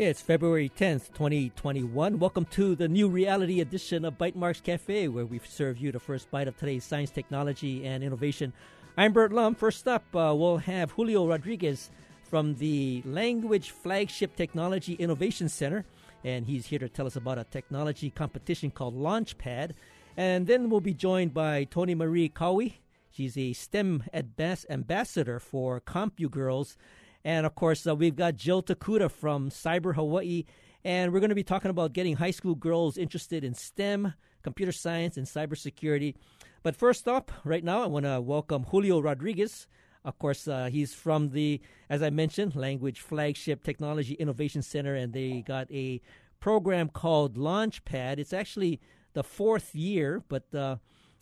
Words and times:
It's 0.00 0.22
February 0.22 0.70
10th, 0.70 1.12
2021. 1.12 2.18
Welcome 2.18 2.46
to 2.52 2.74
the 2.74 2.88
new 2.88 3.06
reality 3.06 3.60
edition 3.60 4.06
of 4.06 4.16
Bytemarks 4.16 4.62
Cafe, 4.62 5.08
where 5.08 5.26
we 5.26 5.38
serve 5.46 5.76
you 5.76 5.92
the 5.92 6.00
first 6.00 6.30
bite 6.30 6.48
of 6.48 6.56
today's 6.56 6.84
science, 6.84 7.10
technology, 7.10 7.86
and 7.86 8.02
innovation. 8.02 8.54
I'm 8.96 9.12
Burt 9.12 9.30
Lum. 9.30 9.54
First 9.54 9.86
up, 9.86 10.04
uh, 10.16 10.34
we'll 10.34 10.56
have 10.56 10.92
Julio 10.92 11.28
Rodriguez 11.28 11.90
from 12.22 12.54
the 12.54 13.02
Language 13.04 13.72
Flagship 13.72 14.36
Technology 14.36 14.94
Innovation 14.94 15.50
Center, 15.50 15.84
and 16.24 16.46
he's 16.46 16.64
here 16.64 16.78
to 16.78 16.88
tell 16.88 17.06
us 17.06 17.16
about 17.16 17.36
a 17.36 17.44
technology 17.44 18.08
competition 18.08 18.70
called 18.70 18.96
Launchpad. 18.96 19.72
And 20.16 20.46
then 20.46 20.70
we'll 20.70 20.80
be 20.80 20.94
joined 20.94 21.34
by 21.34 21.64
Tony 21.64 21.94
Marie 21.94 22.30
Kawi. 22.30 22.76
She's 23.10 23.36
a 23.36 23.52
STEM 23.52 24.04
ambassador 24.14 25.38
for 25.38 25.78
CompuGirls 25.82 26.76
and 27.24 27.46
of 27.46 27.54
course, 27.54 27.86
uh, 27.86 27.94
we've 27.94 28.16
got 28.16 28.36
Jill 28.36 28.62
Tokuda 28.62 29.10
from 29.10 29.50
Cyber 29.50 29.94
Hawaii. 29.94 30.44
And 30.84 31.12
we're 31.12 31.20
going 31.20 31.30
to 31.30 31.34
be 31.34 31.44
talking 31.44 31.70
about 31.70 31.92
getting 31.92 32.16
high 32.16 32.30
school 32.30 32.54
girls 32.54 32.96
interested 32.96 33.44
in 33.44 33.52
STEM, 33.52 34.14
computer 34.42 34.72
science, 34.72 35.18
and 35.18 35.26
cybersecurity. 35.26 36.14
But 36.62 36.74
first 36.74 37.06
up, 37.06 37.30
right 37.44 37.62
now, 37.62 37.82
I 37.82 37.86
want 37.86 38.06
to 38.06 38.20
welcome 38.20 38.64
Julio 38.64 39.00
Rodriguez. 39.00 39.66
Of 40.04 40.18
course, 40.18 40.48
uh, 40.48 40.70
he's 40.72 40.94
from 40.94 41.30
the, 41.30 41.60
as 41.90 42.02
I 42.02 42.08
mentioned, 42.08 42.56
Language 42.56 43.00
Flagship 43.00 43.62
Technology 43.62 44.14
Innovation 44.14 44.62
Center, 44.62 44.94
and 44.94 45.12
they 45.12 45.42
got 45.46 45.70
a 45.70 46.00
program 46.40 46.88
called 46.88 47.36
Launchpad. 47.36 48.18
It's 48.18 48.32
actually 48.32 48.80
the 49.12 49.22
fourth 49.22 49.74
year, 49.74 50.22
but 50.28 50.54
uh, 50.54 50.76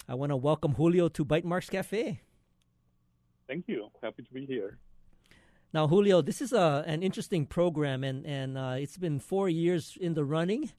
I 0.08 0.14
want 0.14 0.30
to 0.30 0.36
welcome 0.36 0.74
Julio 0.74 1.08
to 1.08 1.24
Bytemarks 1.24 1.68
Cafe. 1.68 2.20
Thank 3.48 3.64
you. 3.66 3.88
Happy 4.00 4.22
to 4.22 4.32
be 4.32 4.46
here. 4.46 4.78
Now, 5.72 5.86
Julio, 5.86 6.22
this 6.22 6.40
is 6.40 6.52
a, 6.52 6.82
an 6.86 7.02
interesting 7.02 7.44
program, 7.44 8.02
and, 8.02 8.24
and 8.24 8.56
uh, 8.56 8.76
it's 8.78 8.96
been 8.96 9.18
four 9.18 9.48
years 9.48 9.98
in 10.00 10.14
the 10.14 10.24
running. 10.24 10.70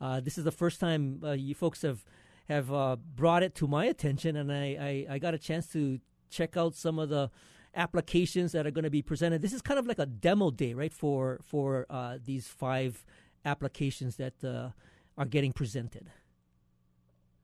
Uh, 0.00 0.20
this 0.20 0.38
is 0.38 0.44
the 0.44 0.52
first 0.52 0.80
time 0.80 1.20
uh, 1.22 1.32
you 1.32 1.54
folks 1.54 1.82
have 1.82 2.04
have 2.48 2.72
uh, 2.72 2.96
brought 2.96 3.42
it 3.42 3.54
to 3.56 3.66
my 3.66 3.84
attention, 3.84 4.34
and 4.36 4.50
I, 4.50 5.04
I, 5.10 5.14
I, 5.14 5.18
got 5.18 5.34
a 5.34 5.38
chance 5.38 5.66
to 5.72 6.00
check 6.30 6.56
out 6.56 6.74
some 6.74 6.98
of 6.98 7.10
the 7.10 7.30
applications 7.74 8.52
that 8.52 8.66
are 8.66 8.70
going 8.70 8.84
to 8.84 8.90
be 8.90 9.02
presented. 9.02 9.42
This 9.42 9.52
is 9.52 9.60
kind 9.60 9.78
of 9.78 9.86
like 9.86 9.98
a 9.98 10.06
demo 10.06 10.50
day, 10.50 10.72
right, 10.72 10.94
for 10.94 11.40
for 11.42 11.84
uh, 11.90 12.16
these 12.24 12.48
five 12.48 13.04
applications 13.44 14.16
that 14.16 14.42
uh, 14.42 14.70
are 15.18 15.26
getting 15.26 15.52
presented. 15.52 16.06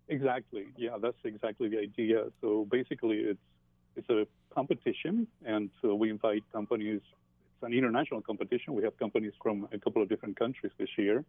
Exactly. 0.08 0.66
Yeah, 0.76 0.96
that's 1.00 1.18
exactly 1.24 1.68
the 1.68 1.80
idea. 1.80 2.24
So 2.40 2.66
basically, 2.70 3.18
it's 3.18 3.40
it's 3.96 4.08
a 4.10 4.26
competition, 4.54 5.26
and 5.44 5.70
so 5.80 5.94
we 5.94 6.10
invite 6.10 6.42
companies. 6.52 7.00
It's 7.54 7.62
an 7.62 7.72
international 7.72 8.20
competition. 8.20 8.74
We 8.74 8.82
have 8.84 8.96
companies 8.98 9.32
from 9.42 9.68
a 9.72 9.78
couple 9.78 10.02
of 10.02 10.08
different 10.08 10.38
countries 10.38 10.72
this 10.78 10.88
year, 10.96 11.24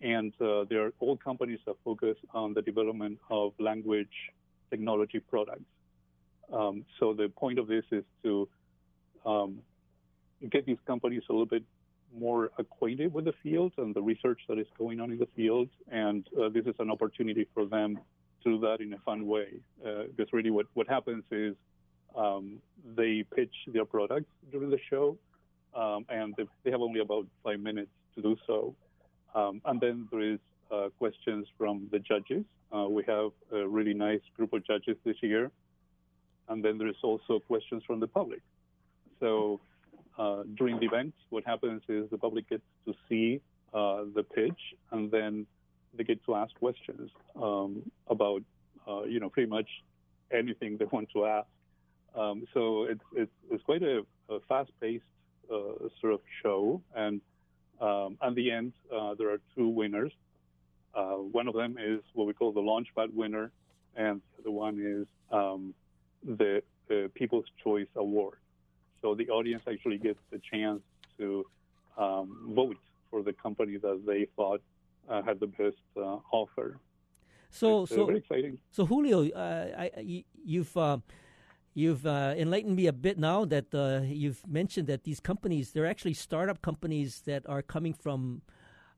and 0.00 0.32
uh, 0.40 0.64
they're 0.68 0.92
all 1.00 1.16
companies 1.16 1.60
that 1.66 1.76
focus 1.84 2.16
on 2.34 2.54
the 2.54 2.62
development 2.62 3.18
of 3.30 3.52
language 3.58 4.16
technology 4.70 5.20
products. 5.20 5.70
Um, 6.52 6.84
so 6.98 7.12
the 7.12 7.28
point 7.28 7.58
of 7.58 7.66
this 7.66 7.84
is 7.90 8.04
to 8.22 8.48
um, 9.24 9.58
get 10.50 10.66
these 10.66 10.78
companies 10.86 11.22
a 11.28 11.32
little 11.32 11.46
bit 11.46 11.64
more 12.16 12.50
acquainted 12.58 13.12
with 13.12 13.24
the 13.24 13.34
field 13.42 13.72
and 13.78 13.94
the 13.94 14.02
research 14.02 14.40
that 14.48 14.58
is 14.58 14.66
going 14.78 15.00
on 15.00 15.10
in 15.10 15.18
the 15.18 15.28
field, 15.34 15.68
and 15.90 16.26
uh, 16.40 16.48
this 16.48 16.64
is 16.66 16.74
an 16.78 16.90
opportunity 16.90 17.46
for 17.52 17.66
them 17.66 17.98
to 18.42 18.50
do 18.52 18.60
that 18.60 18.80
in 18.80 18.92
a 18.92 18.98
fun 18.98 19.26
way. 19.26 19.48
Uh, 19.84 20.04
because 20.16 20.32
really, 20.32 20.50
what 20.50 20.66
what 20.74 20.88
happens 20.88 21.24
is 21.30 21.54
um, 22.16 22.58
they 22.96 23.24
pitch 23.34 23.54
their 23.66 23.84
products 23.84 24.30
during 24.50 24.70
the 24.70 24.78
show, 24.90 25.16
um, 25.74 26.06
and 26.08 26.34
they, 26.36 26.44
they, 26.64 26.70
have 26.70 26.80
only 26.80 27.00
about 27.00 27.26
five 27.44 27.60
minutes 27.60 27.90
to 28.14 28.22
do 28.22 28.36
so. 28.46 28.74
Um, 29.34 29.60
and 29.66 29.80
then 29.80 30.08
there 30.10 30.22
is 30.22 30.38
uh, 30.70 30.88
questions 30.98 31.46
from 31.58 31.88
the 31.92 31.98
judges. 31.98 32.44
Uh, 32.74 32.88
we 32.88 33.04
have 33.06 33.30
a 33.52 33.66
really 33.66 33.94
nice 33.94 34.20
group 34.36 34.52
of 34.52 34.66
judges 34.66 34.96
this 35.04 35.16
year. 35.20 35.50
And 36.48 36.64
then 36.64 36.78
there 36.78 36.88
is 36.88 36.96
also 37.02 37.40
questions 37.40 37.82
from 37.86 38.00
the 38.00 38.06
public. 38.06 38.40
So 39.20 39.60
uh, 40.18 40.44
during 40.56 40.78
the 40.78 40.86
event, 40.86 41.14
what 41.30 41.44
happens 41.44 41.82
is 41.88 42.08
the 42.10 42.18
public 42.18 42.48
gets 42.48 42.62
to 42.86 42.94
see 43.08 43.40
uh, 43.74 44.04
the 44.14 44.22
pitch, 44.22 44.60
and 44.92 45.10
then 45.10 45.46
they 45.94 46.04
get 46.04 46.24
to 46.24 46.34
ask 46.34 46.54
questions 46.54 47.10
um, 47.40 47.90
about, 48.08 48.42
uh, 48.88 49.02
you 49.02 49.20
know, 49.20 49.28
pretty 49.28 49.50
much 49.50 49.68
anything 50.32 50.76
they 50.78 50.84
want 50.86 51.08
to 51.14 51.26
ask. 51.26 51.48
Um, 52.16 52.46
so 52.54 52.84
it's, 52.84 53.02
it's, 53.14 53.32
it's 53.50 53.62
quite 53.64 53.82
a, 53.82 54.02
a 54.30 54.40
fast-paced 54.48 55.04
uh, 55.52 55.88
sort 56.00 56.14
of 56.14 56.20
show, 56.42 56.80
and 56.94 57.20
um, 57.80 58.16
at 58.22 58.34
the 58.34 58.50
end 58.50 58.72
uh, 58.94 59.14
there 59.14 59.30
are 59.30 59.40
two 59.54 59.68
winners. 59.68 60.12
Uh, 60.94 61.16
one 61.16 61.46
of 61.46 61.54
them 61.54 61.76
is 61.78 62.00
what 62.14 62.26
we 62.26 62.32
call 62.32 62.52
the 62.52 62.60
Launchpad 62.60 63.12
winner, 63.12 63.50
and 63.96 64.22
the 64.36 64.44
other 64.44 64.50
one 64.50 64.80
is 64.80 65.06
um, 65.30 65.74
the, 66.24 66.62
the, 66.88 67.10
People's 67.14 67.44
Choice 67.62 67.88
Award. 67.96 68.38
So 69.02 69.14
the 69.14 69.28
audience 69.28 69.62
actually 69.70 69.98
gets 69.98 70.18
a 70.32 70.38
chance 70.38 70.80
to 71.18 71.44
um, 71.98 72.50
vote 72.54 72.78
for 73.10 73.22
the 73.22 73.34
company 73.34 73.76
that 73.76 74.02
they 74.06 74.26
thought 74.36 74.62
uh, 75.08 75.22
had 75.22 75.38
the 75.38 75.46
best 75.46 75.76
uh, 75.96 76.18
offer. 76.32 76.78
So, 77.50 77.82
it's, 77.82 77.92
uh, 77.92 77.94
so 77.96 78.06
very 78.06 78.18
exciting. 78.18 78.58
So 78.72 78.86
Julio, 78.86 79.30
I, 79.36 79.90
you've 80.44 80.76
You've 81.76 82.06
uh, 82.06 82.32
enlightened 82.38 82.74
me 82.74 82.86
a 82.86 82.92
bit 82.94 83.18
now 83.18 83.44
that 83.44 83.74
uh, 83.74 84.00
you've 84.02 84.40
mentioned 84.48 84.86
that 84.86 85.04
these 85.04 85.20
companies, 85.20 85.72
they're 85.72 85.84
actually 85.84 86.14
startup 86.14 86.62
companies 86.62 87.20
that 87.26 87.46
are 87.46 87.60
coming 87.60 87.92
from 87.92 88.40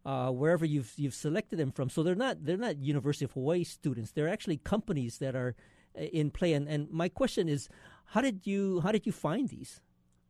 uh, 0.06 0.30
wherever 0.30 0.64
you've 0.64 0.92
you've 0.96 1.12
selected 1.12 1.58
them 1.58 1.72
from. 1.72 1.90
So 1.90 2.04
they're 2.04 2.14
not 2.14 2.44
they're 2.44 2.56
not 2.56 2.78
University 2.78 3.24
of 3.24 3.32
Hawaii 3.32 3.64
students. 3.64 4.12
They're 4.12 4.28
actually 4.28 4.58
companies 4.58 5.18
that 5.18 5.34
are 5.34 5.56
uh, 5.98 6.02
in 6.02 6.30
play. 6.30 6.52
And, 6.52 6.68
and 6.68 6.88
my 6.92 7.08
question 7.08 7.48
is, 7.48 7.68
how 8.04 8.20
did 8.20 8.46
you 8.46 8.78
how 8.78 8.92
did 8.92 9.06
you 9.06 9.12
find 9.12 9.48
these? 9.48 9.80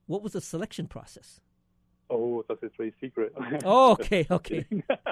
What 0.07 0.23
was 0.23 0.33
the 0.33 0.41
selection 0.41 0.87
process? 0.87 1.43
Oh, 2.09 2.47
that's 2.49 2.63
a 2.63 2.71
trade 2.71 2.95
secret. 2.99 3.35
oh, 3.67 3.93
okay, 3.93 4.27
okay. 4.31 4.65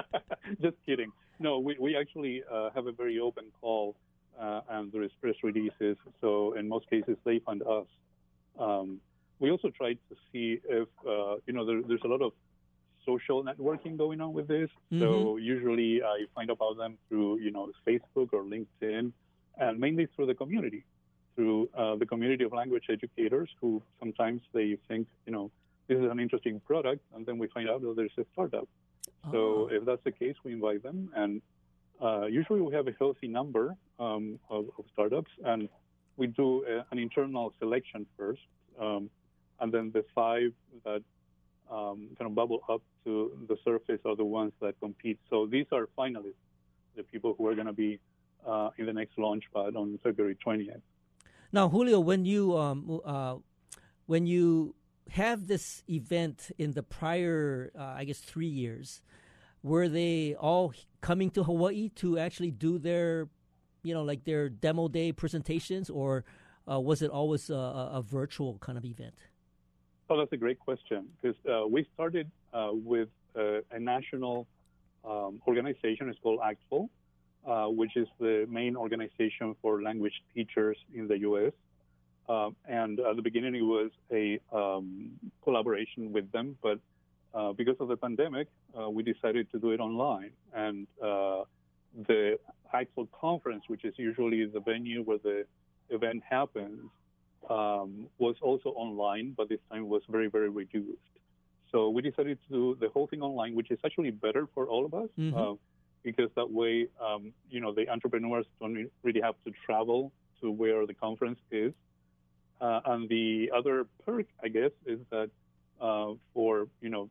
Just 0.59 0.77
kidding. 0.87 1.11
No, 1.37 1.59
we 1.59 1.77
we 1.79 1.95
actually 1.95 2.41
uh, 2.51 2.71
have 2.73 2.87
a 2.87 2.91
very 2.91 3.19
open 3.19 3.45
call 3.61 3.95
uh, 4.39 4.61
and 4.69 4.91
there 4.91 5.03
is 5.03 5.11
press 5.21 5.35
releases. 5.43 5.97
So 6.21 6.53
in 6.53 6.67
most 6.67 6.89
cases, 6.89 7.17
they 7.23 7.39
fund 7.39 7.61
us. 7.63 7.87
Um, 8.59 8.99
we 9.39 9.51
also 9.51 9.69
tried 9.69 9.99
to 10.09 10.15
see 10.31 10.59
if 10.67 10.87
uh, 11.07 11.35
you 11.45 11.53
know 11.53 11.65
there, 11.65 11.81
there's 11.87 12.01
a 12.03 12.07
lot 12.07 12.21
of 12.21 12.33
social 13.05 13.43
networking 13.43 13.97
going 13.97 14.19
on 14.21 14.33
with 14.33 14.47
this. 14.47 14.69
Mm-hmm. 14.91 14.99
So 15.01 15.37
usually 15.37 16.03
I 16.03 16.25
find 16.35 16.49
about 16.49 16.77
them 16.77 16.97
through 17.07 17.39
you 17.39 17.51
know 17.51 17.71
Facebook 17.87 18.29
or 18.33 18.43
LinkedIn, 18.43 19.11
and 19.57 19.79
mainly 19.79 20.07
through 20.15 20.27
the 20.27 20.35
community, 20.35 20.83
through 21.35 21.69
uh, 21.77 21.95
the 21.95 22.05
community 22.05 22.43
of 22.43 22.51
language 22.53 22.85
educators 22.89 23.49
who 23.61 23.81
sometimes 23.99 24.41
they 24.53 24.77
think 24.87 25.07
you 25.25 25.33
know 25.33 25.51
this 25.87 25.97
is 25.99 26.11
an 26.11 26.19
interesting 26.19 26.59
product, 26.61 27.01
and 27.15 27.25
then 27.25 27.37
we 27.37 27.47
find 27.47 27.69
out 27.69 27.81
that 27.81 27.95
there's 27.95 28.17
a 28.17 28.25
startup. 28.33 28.67
Oh. 29.25 29.31
So 29.31 29.69
if 29.71 29.85
that's 29.85 30.03
the 30.03 30.11
case, 30.11 30.35
we 30.43 30.53
invite 30.53 30.83
them, 30.83 31.09
and 31.15 31.41
usually 32.29 32.61
we 32.61 32.73
have 32.73 32.87
a 32.87 32.93
healthy 32.99 33.27
number 33.27 33.75
um, 33.99 34.39
of, 34.49 34.65
of, 34.77 34.85
startups, 34.93 35.31
and 35.43 35.69
we 36.15 36.27
do 36.27 36.63
a, 36.65 36.85
an 36.91 36.99
internal 36.99 37.53
selection 37.59 38.05
first, 38.17 38.41
um, 38.79 39.09
and 39.59 39.73
then 39.73 39.91
the 39.93 40.03
five 40.13 40.51
that 40.83 41.03
um, 41.71 42.09
kind 42.17 42.29
of 42.29 42.35
bubble 42.35 42.61
up 42.69 42.81
to 43.03 43.31
the 43.47 43.57
surface 43.63 43.99
are 44.05 44.15
the 44.15 44.23
ones 44.23 44.53
that 44.61 44.79
compete. 44.79 45.19
So 45.29 45.45
these 45.45 45.65
are 45.71 45.87
finalists, 45.97 46.33
the 46.95 47.03
people 47.03 47.35
who 47.37 47.47
are 47.47 47.55
going 47.55 47.67
to 47.67 47.73
be 47.73 47.99
uh, 48.45 48.69
in 48.77 48.85
the 48.85 48.93
next 48.93 49.17
launch 49.17 49.43
pad 49.53 49.75
on 49.75 49.99
February 50.03 50.37
20th. 50.45 50.81
Now, 51.51 51.69
Julio, 51.69 51.99
when 51.99 52.25
you 52.25 52.57
um, 52.57 53.01
uh, 53.05 53.35
when 54.05 54.25
you 54.25 54.75
have 55.11 55.47
this 55.47 55.83
event 55.89 56.51
in 56.57 56.73
the 56.73 56.83
prior, 56.83 57.71
uh, 57.77 57.83
I 57.83 58.03
guess, 58.03 58.19
three 58.19 58.47
years, 58.47 59.01
were 59.67 59.89
they 59.89 60.35
all 60.35 60.73
coming 61.01 61.29
to 61.31 61.43
Hawaii 61.43 61.89
to 61.95 62.17
actually 62.17 62.51
do 62.51 62.79
their, 62.79 63.29
you 63.83 63.93
know, 63.93 64.03
like 64.03 64.23
their 64.23 64.49
demo 64.49 64.87
day 64.87 65.11
presentations, 65.11 65.89
or 65.89 66.23
uh, 66.69 66.79
was 66.79 67.01
it 67.01 67.11
always 67.11 67.49
a, 67.49 67.55
a, 67.99 68.01
virtual 68.01 68.57
kind 68.59 68.77
of 68.77 68.85
event? 68.85 69.15
Oh, 70.09 70.17
that's 70.17 70.31
a 70.33 70.37
great 70.37 70.59
question 70.59 71.07
because 71.21 71.37
uh, 71.49 71.67
we 71.67 71.85
started 71.93 72.31
uh, 72.53 72.69
with 72.71 73.09
uh, 73.35 73.59
a 73.71 73.79
national 73.79 74.47
um, 75.05 75.41
organization. 75.47 76.09
It's 76.09 76.19
called 76.19 76.39
ACTFL, 76.39 76.89
uh, 77.45 77.69
which 77.69 77.95
is 77.95 78.07
the 78.19 78.45
main 78.49 78.75
organization 78.75 79.55
for 79.61 79.81
language 79.81 80.13
teachers 80.33 80.77
in 80.93 81.07
the 81.07 81.19
U.S. 81.19 81.53
Um, 82.29 82.55
and 82.67 82.99
at 82.99 83.15
the 83.15 83.21
beginning, 83.21 83.55
it 83.55 83.61
was 83.61 83.91
a 84.11 84.39
um, 84.51 85.11
collaboration 85.43 86.11
with 86.11 86.31
them, 86.31 86.57
but 86.61 86.79
uh, 87.33 87.53
because 87.53 87.75
of 87.79 87.87
the 87.87 87.97
pandemic, 87.97 88.47
uh, 88.79 88.89
we 88.89 89.03
decided 89.03 89.51
to 89.51 89.59
do 89.59 89.71
it 89.71 89.79
online. 89.79 90.31
And 90.53 90.87
uh, 91.01 91.43
the 92.07 92.37
actual 92.73 93.07
conference, 93.19 93.63
which 93.67 93.83
is 93.85 93.93
usually 93.97 94.45
the 94.45 94.59
venue 94.59 95.03
where 95.03 95.17
the 95.19 95.45
event 95.89 96.23
happens, 96.29 96.89
um, 97.49 98.07
was 98.17 98.35
also 98.41 98.69
online, 98.69 99.33
but 99.37 99.47
this 99.49 99.59
time 99.71 99.87
was 99.87 100.01
very, 100.09 100.27
very 100.27 100.49
reduced. 100.49 101.13
So 101.71 101.89
we 101.89 102.01
decided 102.01 102.37
to 102.47 102.53
do 102.53 102.77
the 102.79 102.89
whole 102.89 103.07
thing 103.07 103.21
online, 103.21 103.55
which 103.55 103.71
is 103.71 103.79
actually 103.85 104.11
better 104.11 104.47
for 104.53 104.67
all 104.67 104.85
of 104.85 104.93
us 104.93 105.09
Mhm. 105.17 105.33
uh, 105.33 105.55
because 106.03 106.29
that 106.35 106.49
way, 106.49 106.87
um, 106.99 107.33
you 107.49 107.59
know, 107.59 107.71
the 107.73 107.89
entrepreneurs 107.89 108.45
don't 108.59 108.89
really 109.03 109.21
have 109.21 109.35
to 109.45 109.51
travel 109.65 110.11
to 110.41 110.51
where 110.51 110.85
the 110.85 110.93
conference 110.93 111.39
is. 111.51 111.73
Uh, 112.59 112.81
and 112.85 113.07
the 113.09 113.51
other 113.53 113.85
perk, 114.05 114.27
I 114.43 114.47
guess, 114.47 114.71
is 114.85 114.99
that 115.09 115.29
uh, 115.79 116.13
for 116.33 116.67
you 116.81 116.89
know 116.89 117.07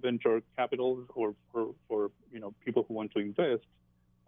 venture 0.00 0.42
capitals 0.56 1.06
or 1.14 1.34
for, 1.52 1.74
for 1.88 2.10
you 2.32 2.40
know 2.40 2.54
people 2.64 2.84
who 2.86 2.94
want 2.94 3.12
to 3.12 3.18
invest, 3.20 3.64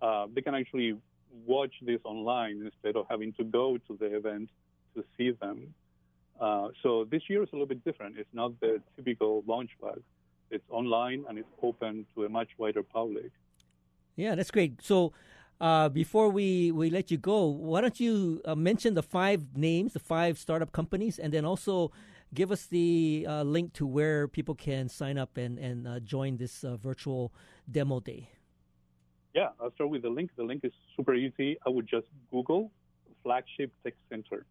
uh, 0.03 0.27
they 0.35 0.41
can 0.41 0.55
actually 0.55 0.97
watch 1.45 1.75
this 1.83 2.01
online 2.05 2.63
instead 2.65 2.97
of 2.97 3.07
having 3.11 3.33
to 3.35 3.45
go 3.45 3.79
to 3.87 3.97
the 3.99 4.17
event 4.17 4.49
to 4.95 5.05
see 5.17 5.31
them. 5.33 5.75
Uh, 6.41 6.69
so 6.83 7.07
this 7.11 7.23
year 7.29 7.43
is 7.43 7.49
a 7.53 7.57
little 7.57 7.67
bit 7.67 7.85
different. 7.85 8.19
It's 8.19 8.29
not 8.33 8.59
the 8.61 8.81
typical 8.97 9.43
launchpad. 9.43 10.01
It's 10.51 10.65
online 10.71 11.25
and 11.29 11.39
it's 11.39 11.49
open 11.63 12.07
to 12.15 12.25
a 12.25 12.29
much 12.29 12.49
wider 12.59 12.83
public. 12.83 13.31
Yeah, 14.17 14.35
that's 14.35 14.51
great. 14.51 14.81
So, 14.83 15.13
uh, 15.61 15.89
before 15.89 16.29
we, 16.29 16.71
we 16.71 16.91
let 16.91 17.11
you 17.11 17.17
go, 17.17 17.47
why 17.47 17.81
don't 17.81 17.99
you 17.99 18.43
uh, 18.45 18.55
mention 18.55 18.95
the 18.95 19.03
five 19.03 19.57
names, 19.57 19.95
the 19.95 19.99
five 19.99 20.39
startup 20.39 20.73
companies, 20.73 21.19
and 21.19 21.33
then 21.33 21.45
also 21.45 21.91
give 22.35 22.51
us 22.51 22.67
the 22.67 23.27
uh, 23.29 23.43
link 23.43 23.73
to 23.75 23.87
where 23.87 24.29
people 24.29 24.55
can 24.55 24.89
sign 24.89 25.19
up 25.19 25.37
and, 25.37 25.59
and 25.59 25.87
uh, 25.87 26.01
join 26.01 26.37
this 26.37 26.65
uh, 26.65 26.77
virtual 26.77 27.33
demo 27.71 28.01
day? 28.01 28.31
Yeah, 29.35 29.49
I'll 29.61 29.73
start 29.73 29.91
with 29.91 30.03
the 30.03 30.09
link. 30.09 30.31
The 30.37 30.45
link 30.45 30.63
is 30.65 30.73
super 30.97 31.15
easy. 31.15 31.59
I 31.67 31.71
would 31.71 31.87
just 31.87 32.07
Google 32.31 32.71
Flagship 33.23 33.71
Tech 33.85 33.95
Center, 34.09 34.47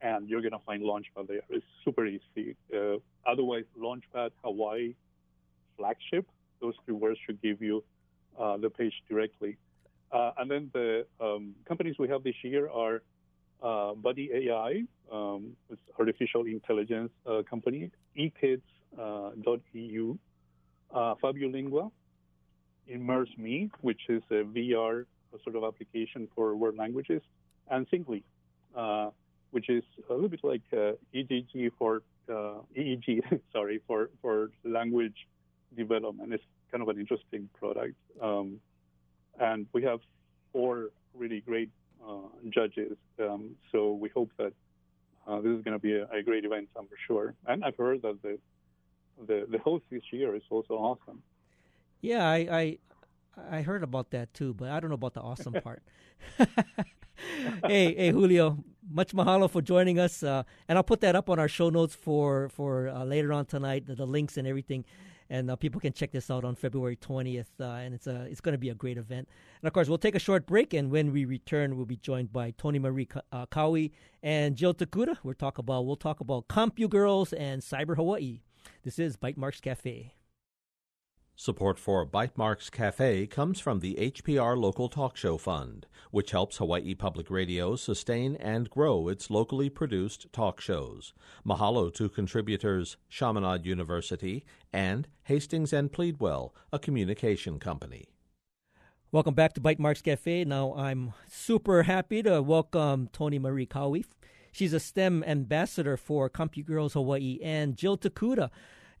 and 0.00 0.28
you're 0.28 0.42
going 0.42 0.52
to 0.52 0.64
find 0.64 0.82
Launchpad 0.82 1.26
there. 1.26 1.40
It's 1.50 1.64
super 1.84 2.06
easy. 2.06 2.56
Uh, 2.72 2.98
otherwise, 3.26 3.64
Launchpad 3.76 4.30
Hawaii 4.44 4.94
Flagship, 5.76 6.26
those 6.60 6.74
three 6.84 6.94
words 6.94 7.18
should 7.26 7.42
give 7.42 7.60
you 7.60 7.82
uh, 8.38 8.56
the 8.58 8.70
page 8.70 8.92
directly. 9.08 9.56
Uh, 10.12 10.30
and 10.38 10.50
then 10.50 10.70
the 10.72 11.06
um, 11.20 11.54
companies 11.66 11.96
we 11.98 12.06
have 12.08 12.22
this 12.22 12.34
year 12.42 12.68
are 12.70 13.02
uh, 13.62 13.94
Buddy 13.94 14.30
AI, 14.32 14.82
um, 15.10 15.56
it's 15.70 15.80
artificial 15.98 16.46
intelligence 16.46 17.10
uh, 17.26 17.42
company, 17.48 17.90
ekids.eu, 18.18 18.60
uh, 20.94 21.14
Fabulingua, 21.22 21.90
Immerse 22.88 23.36
Me, 23.38 23.70
which 23.80 24.00
is 24.08 24.22
a 24.30 24.42
VR 24.42 25.04
sort 25.44 25.56
of 25.56 25.64
application 25.64 26.28
for 26.34 26.54
world 26.56 26.76
languages, 26.76 27.22
and 27.70 27.86
Singly, 27.90 28.22
uh, 28.76 29.10
which 29.50 29.68
is 29.68 29.82
a 30.10 30.12
little 30.12 30.28
bit 30.28 30.40
like 30.42 30.62
uh, 30.72 30.92
EGG 31.14 31.72
for 31.78 32.02
uh, 32.28 32.60
EEG, 32.76 33.40
sorry, 33.52 33.80
for 33.86 34.10
for 34.20 34.50
language 34.64 35.26
development. 35.76 36.32
It's 36.32 36.44
kind 36.70 36.82
of 36.82 36.88
an 36.88 36.98
interesting 36.98 37.48
product, 37.58 37.94
um, 38.20 38.60
and 39.40 39.66
we 39.72 39.82
have 39.84 40.00
four 40.52 40.90
really 41.14 41.40
great 41.40 41.70
uh, 41.70 41.81
judges. 42.50 42.96
Um, 43.20 43.56
so 43.70 43.92
we 43.92 44.08
hope 44.08 44.30
that 44.38 44.52
uh, 45.26 45.40
this 45.40 45.56
is 45.56 45.62
going 45.62 45.74
to 45.74 45.78
be 45.78 45.94
a, 45.94 46.06
a, 46.12 46.22
great 46.22 46.44
event, 46.44 46.68
I'm 46.76 46.86
for 46.86 46.96
sure. 47.06 47.34
And 47.46 47.64
I've 47.64 47.76
heard 47.76 48.02
that 48.02 48.20
the 48.22 48.38
the, 49.26 49.46
the 49.48 49.58
host 49.58 49.84
this 49.90 50.02
year 50.10 50.34
is 50.34 50.42
also 50.50 50.74
awesome. 50.74 51.22
Yeah, 52.00 52.28
I, 52.28 52.36
I 52.50 52.78
I 53.50 53.62
heard 53.62 53.82
about 53.82 54.10
that 54.10 54.34
too, 54.34 54.54
but 54.54 54.70
I 54.70 54.80
don't 54.80 54.90
know 54.90 54.94
about 54.94 55.14
the 55.14 55.20
awesome 55.20 55.52
part. 55.64 55.82
hey, 57.66 57.94
hey, 57.94 58.10
Julio, 58.10 58.64
much 58.90 59.12
mahalo 59.12 59.48
for 59.48 59.62
joining 59.62 59.98
us, 59.98 60.22
uh, 60.22 60.42
and 60.68 60.76
I'll 60.76 60.84
put 60.84 61.00
that 61.00 61.14
up 61.14 61.30
on 61.30 61.38
our 61.38 61.48
show 61.48 61.70
notes 61.70 61.94
for 61.94 62.48
for 62.48 62.88
uh, 62.88 63.04
later 63.04 63.32
on 63.32 63.46
tonight, 63.46 63.86
the, 63.86 63.94
the, 63.94 64.06
links 64.06 64.36
and 64.36 64.46
everything, 64.46 64.84
and 65.32 65.50
uh, 65.50 65.56
people 65.56 65.80
can 65.80 65.94
check 65.94 66.12
this 66.12 66.30
out 66.30 66.44
on 66.44 66.54
February 66.54 66.94
twentieth, 66.94 67.50
uh, 67.58 67.64
and 67.64 67.94
it's 67.94 68.06
a 68.06 68.26
it's 68.30 68.42
going 68.42 68.52
to 68.52 68.58
be 68.58 68.68
a 68.68 68.74
great 68.74 68.98
event. 68.98 69.26
And 69.62 69.66
of 69.66 69.72
course, 69.72 69.88
we'll 69.88 69.96
take 69.96 70.14
a 70.14 70.20
short 70.20 70.46
break, 70.46 70.74
and 70.74 70.90
when 70.90 71.10
we 71.10 71.24
return, 71.24 71.76
we'll 71.76 71.86
be 71.86 71.96
joined 71.96 72.32
by 72.32 72.52
Tony 72.58 72.78
Marie 72.78 73.08
uh, 73.32 73.46
Kawi 73.46 73.92
and 74.22 74.54
Jill 74.54 74.74
Tokuda. 74.74 75.16
We'll 75.24 75.34
talk 75.34 75.56
about 75.56 75.86
we'll 75.86 75.96
talk 75.96 76.20
about 76.20 76.48
CompuGirls 76.48 77.32
and 77.36 77.62
Cyber 77.62 77.96
Hawaii. 77.96 78.42
This 78.84 78.98
is 78.98 79.16
Bytemarks 79.16 79.62
Cafe. 79.62 80.12
Support 81.34 81.78
for 81.78 82.06
Bytemarks 82.06 82.70
Cafe 82.70 83.26
comes 83.26 83.58
from 83.58 83.80
the 83.80 83.94
HPR 83.94 84.56
Local 84.56 84.88
Talk 84.90 85.16
Show 85.16 85.38
Fund, 85.38 85.86
which 86.10 86.30
helps 86.30 86.58
Hawaii 86.58 86.94
Public 86.94 87.30
Radio 87.30 87.74
sustain 87.74 88.36
and 88.36 88.68
grow 88.68 89.08
its 89.08 89.30
locally 89.30 89.70
produced 89.70 90.30
talk 90.32 90.60
shows. 90.60 91.14
Mahalo 91.44 91.92
to 91.94 92.10
contributors 92.10 92.98
Chaminade 93.08 93.64
University 93.64 94.44
and 94.74 95.08
Hastings 95.24 95.72
and 95.72 95.90
Pleadwell, 95.90 96.54
a 96.70 96.78
communication 96.78 97.58
company. 97.58 98.04
Welcome 99.10 99.34
back 99.34 99.54
to 99.54 99.60
Bytemarks 99.60 100.02
Cafe. 100.02 100.44
Now 100.44 100.74
I'm 100.74 101.14
super 101.28 101.84
happy 101.84 102.22
to 102.22 102.42
welcome 102.42 103.08
Tony 103.10 103.38
Marie 103.38 103.66
Kawi. 103.66 104.04
She's 104.52 104.74
a 104.74 104.80
STEM 104.80 105.24
ambassador 105.24 105.96
for 105.96 106.28
CompuGirls 106.28 106.92
Hawaii 106.92 107.38
and 107.42 107.74
Jill 107.74 107.96
Tokuda 107.96 108.50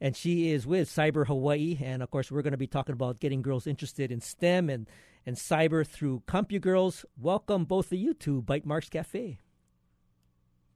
and 0.02 0.16
she 0.16 0.50
is 0.50 0.66
with 0.66 0.90
Cyber 0.90 1.28
Hawaii. 1.28 1.78
And 1.80 2.02
of 2.02 2.10
course, 2.10 2.32
we're 2.32 2.42
going 2.42 2.50
to 2.50 2.58
be 2.58 2.66
talking 2.66 2.92
about 2.92 3.20
getting 3.20 3.40
girls 3.40 3.68
interested 3.68 4.10
in 4.10 4.20
STEM 4.20 4.68
and, 4.68 4.88
and 5.24 5.36
cyber 5.36 5.86
through 5.86 6.24
CompuGirls. 6.26 7.04
Welcome, 7.16 7.64
both 7.64 7.92
of 7.92 7.98
you, 7.98 8.12
to 8.14 8.42
Bytemarks 8.42 8.90
Cafe. 8.90 9.38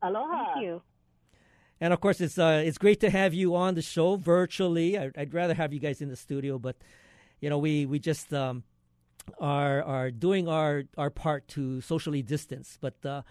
Aloha. 0.01 0.55
Thank 0.55 0.65
you. 0.65 0.83
And 1.81 1.93
of 1.93 2.01
course, 2.01 2.21
it's 2.21 2.39
uh, 2.39 2.63
it's 2.65 2.79
great 2.79 3.01
to 3.01 3.11
have 3.11 3.35
you 3.35 3.57
on 3.57 3.75
the 3.75 3.83
show 3.83 4.15
virtually. 4.15 4.97
I, 4.97 5.11
would 5.17 5.35
rather 5.35 5.55
have 5.55 5.73
you 5.75 5.81
guys 5.81 6.01
in 6.01 6.09
the 6.09 6.17
studio, 6.17 6.59
but 6.59 6.77
you 7.41 7.51
know, 7.51 7.59
we 7.59 7.85
we 7.85 7.99
just 7.99 8.33
um, 8.33 8.63
are 9.41 9.83
are 9.83 10.11
doing 10.13 10.49
our 10.49 10.85
our 10.97 11.11
part 11.11 11.49
to 11.49 11.81
socially 11.81 12.23
distance. 12.23 12.79
But 12.81 13.05
uh, 13.05 13.23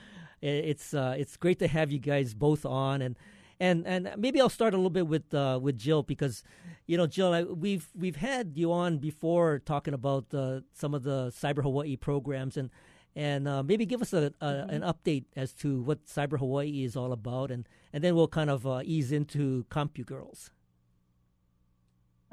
it's 0.41 0.93
uh, 0.93 1.15
it's 1.17 1.37
great 1.37 1.59
to 1.59 1.67
have 1.69 1.89
you 1.89 1.99
guys 1.99 2.33
both 2.33 2.65
on 2.65 3.01
and 3.01 3.15
and 3.59 3.85
and 3.87 4.11
maybe 4.17 4.41
I'll 4.41 4.49
start 4.49 4.73
a 4.73 4.77
little 4.77 4.89
bit 4.89 5.07
with 5.07 5.33
uh, 5.33 5.59
with 5.61 5.77
Jill 5.77 6.03
because, 6.03 6.43
you 6.87 6.97
know, 6.97 7.07
Jill, 7.07 7.33
I, 7.33 7.43
we've 7.43 7.89
we've 7.95 8.17
had 8.17 8.53
you 8.55 8.71
on 8.71 8.97
before 8.97 9.59
talking 9.59 9.93
about 9.93 10.33
uh, 10.33 10.61
some 10.73 10.93
of 10.93 11.03
the 11.03 11.31
Cyber 11.31 11.63
Hawaii 11.63 11.95
programs 11.95 12.57
and 12.57 12.69
and 13.15 13.47
uh, 13.47 13.63
maybe 13.63 13.85
give 13.85 14.01
us 14.01 14.13
a, 14.13 14.33
a 14.41 14.45
mm-hmm. 14.45 14.69
an 14.69 14.81
update 14.81 15.25
as 15.35 15.53
to 15.53 15.81
what 15.81 16.05
Cyber 16.05 16.37
Hawaii 16.37 16.83
is 16.83 16.95
all 16.95 17.13
about, 17.13 17.51
and 17.51 17.67
and 17.93 18.03
then 18.03 18.15
we'll 18.15 18.27
kind 18.27 18.49
of 18.49 18.67
uh, 18.67 18.81
ease 18.83 19.11
into 19.11 19.65
CompuGirls. 19.69 20.49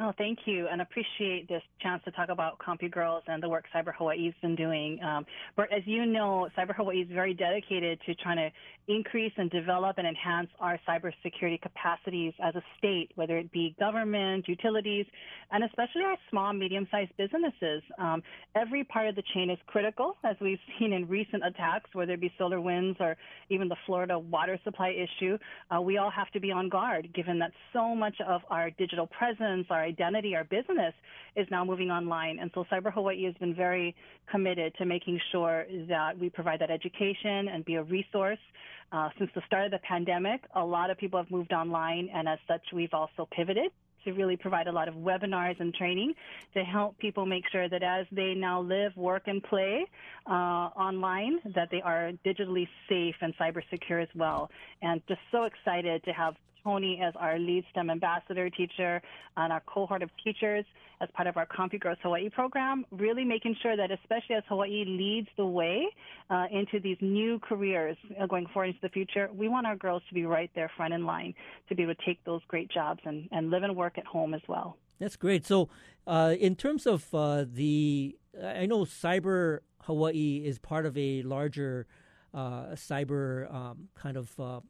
Oh, 0.04 0.12
thank 0.18 0.40
you, 0.46 0.66
and 0.66 0.80
appreciate 0.80 1.46
this 1.48 1.62
chance 1.80 2.02
to 2.04 2.10
talk 2.10 2.28
about 2.28 2.58
CompuGirls 2.58 3.22
and 3.28 3.40
the 3.40 3.48
work 3.48 3.66
Cyber 3.72 3.94
Hawaii's 3.94 4.34
been 4.42 4.56
doing. 4.56 5.00
Um, 5.00 5.24
but 5.56 5.72
as 5.72 5.82
you 5.86 6.06
know, 6.06 6.48
Cyber 6.58 6.74
Hawaii 6.74 7.02
is 7.02 7.08
very 7.12 7.34
dedicated 7.34 8.00
to 8.06 8.14
trying 8.16 8.38
to 8.38 8.50
increase 8.88 9.32
and 9.36 9.48
develop 9.50 9.98
and 9.98 10.06
enhance 10.08 10.48
our 10.58 10.76
cybersecurity 10.88 11.62
capacities 11.62 12.32
as 12.42 12.56
a 12.56 12.62
state, 12.78 13.12
whether 13.14 13.38
it 13.38 13.52
be 13.52 13.76
government, 13.78 14.48
utilities, 14.48 15.06
and 15.52 15.62
especially 15.62 16.02
our 16.02 16.16
small, 16.30 16.52
medium-sized 16.52 17.16
businesses. 17.16 17.80
Um, 17.96 18.24
every 18.56 18.82
part 18.82 19.06
of 19.06 19.14
the 19.14 19.22
chain 19.34 19.50
is 19.50 19.58
critical, 19.68 20.16
as 20.24 20.34
we've 20.40 20.58
seen 20.80 20.92
in 20.92 21.06
recent 21.06 21.46
attacks, 21.46 21.90
whether 21.92 22.14
it 22.14 22.20
be 22.20 22.32
SolarWinds 22.40 23.00
or 23.00 23.16
even 23.50 23.68
the 23.68 23.76
Florida 23.86 24.18
water 24.18 24.58
supply 24.64 24.88
issue. 24.88 25.38
Uh, 25.70 25.80
we 25.80 25.98
all 25.98 26.10
have 26.10 26.30
to 26.32 26.40
be 26.40 26.50
on 26.50 26.68
guard, 26.68 27.08
given 27.14 27.38
that 27.38 27.52
so 27.72 27.94
much 27.94 28.16
of 28.26 28.40
our 28.50 28.70
digital 28.70 29.06
presence, 29.06 29.66
our 29.70 29.91
identity, 29.92 30.34
our 30.34 30.44
business 30.44 30.94
is 31.40 31.46
now 31.50 31.62
moving 31.64 31.90
online. 31.90 32.38
And 32.40 32.50
so 32.54 32.64
Cyber 32.70 32.92
Hawaii 32.92 33.24
has 33.24 33.36
been 33.44 33.54
very 33.54 33.94
committed 34.30 34.74
to 34.78 34.84
making 34.84 35.20
sure 35.30 35.66
that 35.88 36.18
we 36.18 36.28
provide 36.38 36.60
that 36.60 36.70
education 36.70 37.48
and 37.52 37.64
be 37.64 37.76
a 37.82 37.82
resource. 37.82 38.42
Uh, 38.90 39.08
since 39.18 39.30
the 39.34 39.42
start 39.46 39.64
of 39.66 39.72
the 39.76 39.78
pandemic, 39.78 40.40
a 40.54 40.64
lot 40.64 40.90
of 40.90 40.98
people 40.98 41.18
have 41.22 41.30
moved 41.30 41.52
online, 41.52 42.10
and 42.16 42.28
as 42.28 42.38
such, 42.46 42.62
we've 42.72 42.92
also 42.92 43.26
pivoted 43.36 43.70
to 44.04 44.12
really 44.12 44.36
provide 44.36 44.66
a 44.66 44.72
lot 44.72 44.88
of 44.88 44.94
webinars 44.94 45.58
and 45.60 45.72
training 45.74 46.12
to 46.54 46.60
help 46.62 46.98
people 46.98 47.24
make 47.24 47.44
sure 47.50 47.68
that 47.68 47.82
as 47.82 48.06
they 48.12 48.34
now 48.34 48.60
live, 48.60 48.94
work, 48.96 49.22
and 49.26 49.42
play 49.42 49.86
uh, 50.26 50.68
online, 50.88 51.38
that 51.54 51.68
they 51.70 51.80
are 51.82 52.12
digitally 52.24 52.68
safe 52.88 53.14
and 53.20 53.34
cyber 53.36 53.62
secure 53.70 54.00
as 54.00 54.08
well. 54.14 54.50
And 54.82 55.00
just 55.08 55.20
so 55.30 55.44
excited 55.44 56.04
to 56.04 56.12
have 56.12 56.34
Tony 56.64 57.00
as 57.02 57.14
our 57.16 57.38
lead 57.38 57.64
STEM 57.70 57.90
ambassador 57.90 58.48
teacher 58.50 59.02
and 59.36 59.52
our 59.52 59.62
cohort 59.66 60.02
of 60.02 60.10
teachers 60.22 60.64
as 61.00 61.08
part 61.14 61.26
of 61.26 61.36
our 61.36 61.46
CompuGirls 61.46 61.98
Hawaii 62.02 62.28
program, 62.30 62.84
really 62.92 63.24
making 63.24 63.56
sure 63.60 63.76
that 63.76 63.90
especially 63.90 64.36
as 64.36 64.44
Hawaii 64.48 64.84
leads 64.86 65.28
the 65.36 65.44
way 65.44 65.86
uh, 66.30 66.46
into 66.50 66.78
these 66.80 66.96
new 67.00 67.38
careers 67.40 67.96
uh, 68.20 68.26
going 68.26 68.46
forward 68.52 68.68
into 68.68 68.78
the 68.82 68.88
future, 68.88 69.28
we 69.34 69.48
want 69.48 69.66
our 69.66 69.76
girls 69.76 70.02
to 70.08 70.14
be 70.14 70.24
right 70.24 70.50
there 70.54 70.70
front 70.76 70.94
in 70.94 71.04
line 71.04 71.34
to 71.68 71.74
be 71.74 71.82
able 71.82 71.94
to 71.94 72.04
take 72.04 72.22
those 72.24 72.40
great 72.48 72.70
jobs 72.70 73.00
and, 73.04 73.28
and 73.32 73.50
live 73.50 73.64
and 73.64 73.76
work 73.76 73.98
at 73.98 74.06
home 74.06 74.32
as 74.34 74.42
well. 74.48 74.76
That's 75.00 75.16
great. 75.16 75.44
So, 75.44 75.68
uh, 76.06 76.34
in 76.38 76.54
terms 76.54 76.86
of 76.86 77.12
uh, 77.12 77.44
the, 77.52 78.16
I 78.40 78.66
know 78.66 78.84
Cyber 78.84 79.60
Hawaii 79.82 80.42
is 80.44 80.58
part 80.58 80.86
of 80.86 80.96
a 80.96 81.22
larger 81.22 81.86
uh, 82.32 82.66
cyber 82.74 83.52
um, 83.52 83.88
kind 83.94 84.16
of 84.16 84.62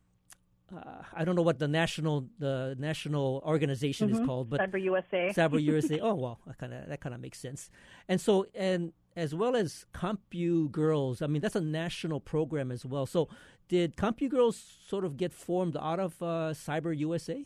uh, 0.74 1.02
I 1.14 1.24
don't 1.24 1.36
know 1.36 1.42
what 1.42 1.58
the 1.58 1.68
national 1.68 2.28
the 2.38 2.76
national 2.78 3.42
organization 3.44 4.08
mm-hmm. 4.08 4.22
is 4.22 4.26
called, 4.26 4.50
but 4.50 4.60
Cyber 4.60 4.82
USA. 4.82 5.32
Cyber 5.36 5.62
USA. 5.62 6.00
oh 6.00 6.14
well, 6.14 6.40
that 6.46 6.58
kind 6.58 6.72
of 6.72 6.88
that 6.88 7.00
kind 7.00 7.14
of 7.14 7.20
makes 7.20 7.38
sense. 7.38 7.70
And 8.08 8.20
so 8.20 8.46
and 8.54 8.92
as 9.16 9.34
well 9.34 9.56
as 9.56 9.84
Compu 9.94 10.70
Girls. 10.70 11.22
I 11.22 11.26
mean, 11.26 11.42
that's 11.42 11.56
a 11.56 11.60
national 11.60 12.20
program 12.20 12.70
as 12.70 12.84
well. 12.84 13.06
So, 13.06 13.28
did 13.68 13.96
Compu 13.96 14.28
Girls 14.28 14.78
sort 14.86 15.04
of 15.04 15.16
get 15.16 15.32
formed 15.32 15.76
out 15.76 16.00
of 16.00 16.22
uh, 16.22 16.54
Cyber 16.54 16.96
USA? 16.96 17.44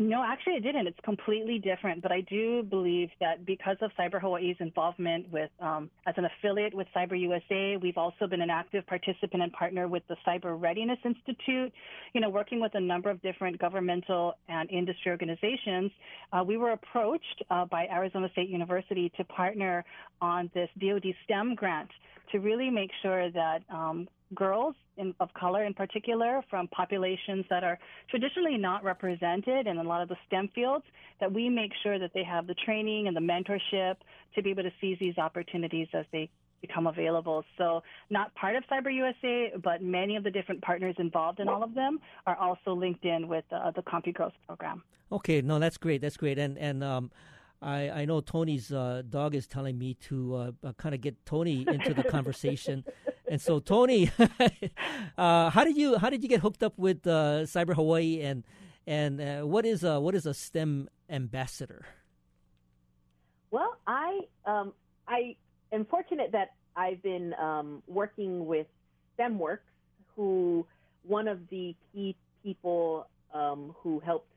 No, 0.00 0.22
actually, 0.24 0.52
it 0.54 0.62
didn't. 0.62 0.86
It's 0.86 1.00
completely 1.02 1.58
different. 1.58 2.02
But 2.02 2.12
I 2.12 2.20
do 2.20 2.62
believe 2.62 3.10
that 3.18 3.44
because 3.44 3.76
of 3.80 3.90
Cyber 3.98 4.20
Hawaii's 4.20 4.56
involvement 4.60 5.28
with, 5.32 5.50
um, 5.58 5.90
as 6.06 6.14
an 6.16 6.24
affiliate 6.24 6.72
with 6.72 6.86
Cyber 6.94 7.18
USA, 7.18 7.76
we've 7.76 7.98
also 7.98 8.28
been 8.28 8.40
an 8.40 8.48
active 8.48 8.86
participant 8.86 9.42
and 9.42 9.52
partner 9.52 9.88
with 9.88 10.04
the 10.06 10.14
Cyber 10.24 10.58
Readiness 10.58 11.00
Institute. 11.04 11.72
You 12.12 12.20
know, 12.20 12.30
working 12.30 12.60
with 12.60 12.76
a 12.76 12.80
number 12.80 13.10
of 13.10 13.20
different 13.22 13.58
governmental 13.58 14.34
and 14.48 14.70
industry 14.70 15.10
organizations. 15.10 15.90
Uh, 16.32 16.44
we 16.46 16.58
were 16.58 16.70
approached 16.70 17.42
uh, 17.50 17.64
by 17.64 17.88
Arizona 17.88 18.28
State 18.30 18.48
University 18.48 19.10
to 19.16 19.24
partner 19.24 19.84
on 20.20 20.48
this 20.54 20.68
DoD 20.78 21.06
STEM 21.24 21.56
grant 21.56 21.90
to 22.30 22.38
really 22.38 22.70
make 22.70 22.90
sure 23.02 23.32
that 23.32 23.62
um, 23.68 24.06
girls 24.34 24.74
in, 24.96 25.14
of 25.20 25.32
color 25.34 25.64
in 25.64 25.74
particular 25.74 26.42
from 26.50 26.68
populations 26.68 27.44
that 27.50 27.64
are 27.64 27.78
traditionally 28.10 28.56
not 28.56 28.84
represented 28.84 29.66
in 29.66 29.78
a 29.78 29.82
lot 29.82 30.02
of 30.02 30.08
the 30.08 30.16
STEM 30.26 30.48
fields, 30.54 30.84
that 31.20 31.32
we 31.32 31.48
make 31.48 31.72
sure 31.82 31.98
that 31.98 32.10
they 32.14 32.24
have 32.24 32.46
the 32.46 32.54
training 32.54 33.06
and 33.08 33.16
the 33.16 33.20
mentorship 33.20 33.96
to 34.34 34.42
be 34.42 34.50
able 34.50 34.62
to 34.62 34.72
seize 34.80 34.98
these 35.00 35.18
opportunities 35.18 35.88
as 35.92 36.04
they 36.12 36.30
become 36.60 36.86
available. 36.86 37.44
So 37.56 37.82
not 38.10 38.34
part 38.34 38.56
of 38.56 38.64
Cyber 38.70 38.92
USA, 38.92 39.52
but 39.62 39.82
many 39.82 40.16
of 40.16 40.24
the 40.24 40.30
different 40.30 40.60
partners 40.62 40.96
involved 40.98 41.40
in 41.40 41.48
all 41.48 41.62
of 41.62 41.74
them 41.74 42.00
are 42.26 42.36
also 42.36 42.72
linked 42.72 43.04
in 43.04 43.28
with 43.28 43.44
uh, 43.52 43.70
the 43.70 43.82
CompuGirls 43.82 44.32
program. 44.46 44.82
Okay, 45.10 45.40
no, 45.40 45.58
that's 45.58 45.78
great. 45.78 46.00
That's 46.00 46.16
great. 46.16 46.38
And 46.38 46.58
and 46.58 46.84
um, 46.84 47.10
I, 47.62 47.90
I 47.90 48.04
know 48.04 48.20
Tony's 48.20 48.72
uh, 48.72 49.02
dog 49.08 49.34
is 49.34 49.46
telling 49.46 49.78
me 49.78 49.94
to 50.08 50.34
uh, 50.34 50.50
uh 50.62 50.72
kind 50.74 50.94
of 50.94 51.00
get 51.00 51.24
Tony 51.24 51.64
into 51.66 51.94
the 51.94 52.04
conversation. 52.04 52.84
and 53.30 53.40
so, 53.40 53.58
Tony, 53.60 54.10
uh, 55.18 55.50
how 55.50 55.64
did 55.64 55.76
you 55.76 55.98
how 55.98 56.10
did 56.10 56.22
you 56.22 56.28
get 56.28 56.40
hooked 56.40 56.62
up 56.62 56.78
with 56.78 57.06
uh, 57.06 57.44
Cyber 57.44 57.74
Hawaii, 57.74 58.20
and 58.22 58.44
and 58.86 59.20
uh, 59.20 59.40
what 59.42 59.64
is 59.64 59.84
a 59.84 60.00
what 60.00 60.14
is 60.14 60.26
a 60.26 60.34
STEM 60.34 60.88
ambassador? 61.08 61.86
Well, 63.50 63.76
I 63.86 64.20
um, 64.44 64.72
I 65.06 65.36
am 65.72 65.84
fortunate 65.84 66.32
that 66.32 66.54
I've 66.76 67.02
been 67.02 67.34
um, 67.34 67.82
working 67.86 68.46
with 68.46 68.66
STEMWorks, 69.18 69.58
who 70.14 70.66
one 71.02 71.28
of 71.28 71.40
the 71.50 71.74
key 71.92 72.16
people 72.42 73.08
um, 73.34 73.74
who 73.82 74.00
helped 74.00 74.30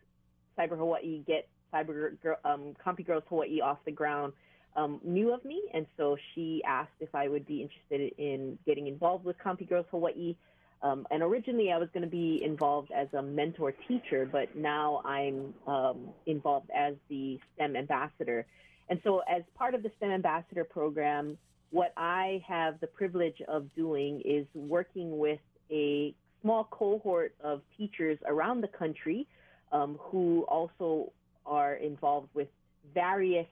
Cyber 0.57 0.77
Hawaii 0.77 1.23
get 1.27 1.47
Cyber 1.73 2.13
um, 2.43 2.75
CompuGirls 2.85 3.23
Hawaii 3.29 3.61
off 3.61 3.77
the 3.85 3.91
ground 3.91 4.33
um, 4.75 4.99
knew 5.03 5.33
of 5.33 5.43
me, 5.43 5.61
and 5.73 5.85
so 5.97 6.17
she 6.33 6.63
asked 6.65 6.91
if 6.99 7.13
I 7.13 7.27
would 7.27 7.45
be 7.45 7.61
interested 7.61 8.13
in 8.17 8.57
getting 8.65 8.87
involved 8.87 9.25
with 9.25 9.37
CompuGirls 9.39 9.85
Hawaii. 9.91 10.35
Um, 10.83 11.05
and 11.11 11.21
originally, 11.21 11.71
I 11.71 11.77
was 11.77 11.89
going 11.93 12.03
to 12.03 12.09
be 12.09 12.41
involved 12.43 12.91
as 12.91 13.07
a 13.13 13.21
mentor 13.21 13.73
teacher, 13.87 14.27
but 14.31 14.55
now 14.55 15.01
I'm 15.05 15.53
um, 15.67 16.09
involved 16.25 16.71
as 16.75 16.95
the 17.09 17.39
STEM 17.55 17.75
ambassador. 17.75 18.45
And 18.89 18.99
so, 19.03 19.21
as 19.29 19.43
part 19.55 19.75
of 19.75 19.83
the 19.83 19.91
STEM 19.97 20.11
ambassador 20.11 20.63
program, 20.63 21.37
what 21.69 21.93
I 21.97 22.43
have 22.47 22.79
the 22.79 22.87
privilege 22.87 23.41
of 23.47 23.73
doing 23.75 24.21
is 24.25 24.45
working 24.55 25.17
with 25.17 25.39
a 25.69 26.13
small 26.41 26.65
cohort 26.65 27.33
of 27.41 27.61
teachers 27.77 28.17
around 28.25 28.61
the 28.61 28.67
country 28.67 29.27
um, 29.71 29.97
who 29.99 30.45
also 30.49 31.11
are 31.45 31.75
involved 31.75 32.29
with 32.33 32.47
various 32.93 33.47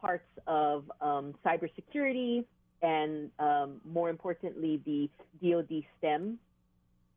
parts 0.00 0.28
of 0.46 0.90
um, 1.00 1.34
cybersecurity 1.44 2.44
and, 2.82 3.30
um, 3.38 3.80
more 3.84 4.10
importantly, 4.10 4.80
the 4.84 5.08
DoD 5.42 5.82
STEM 5.98 6.38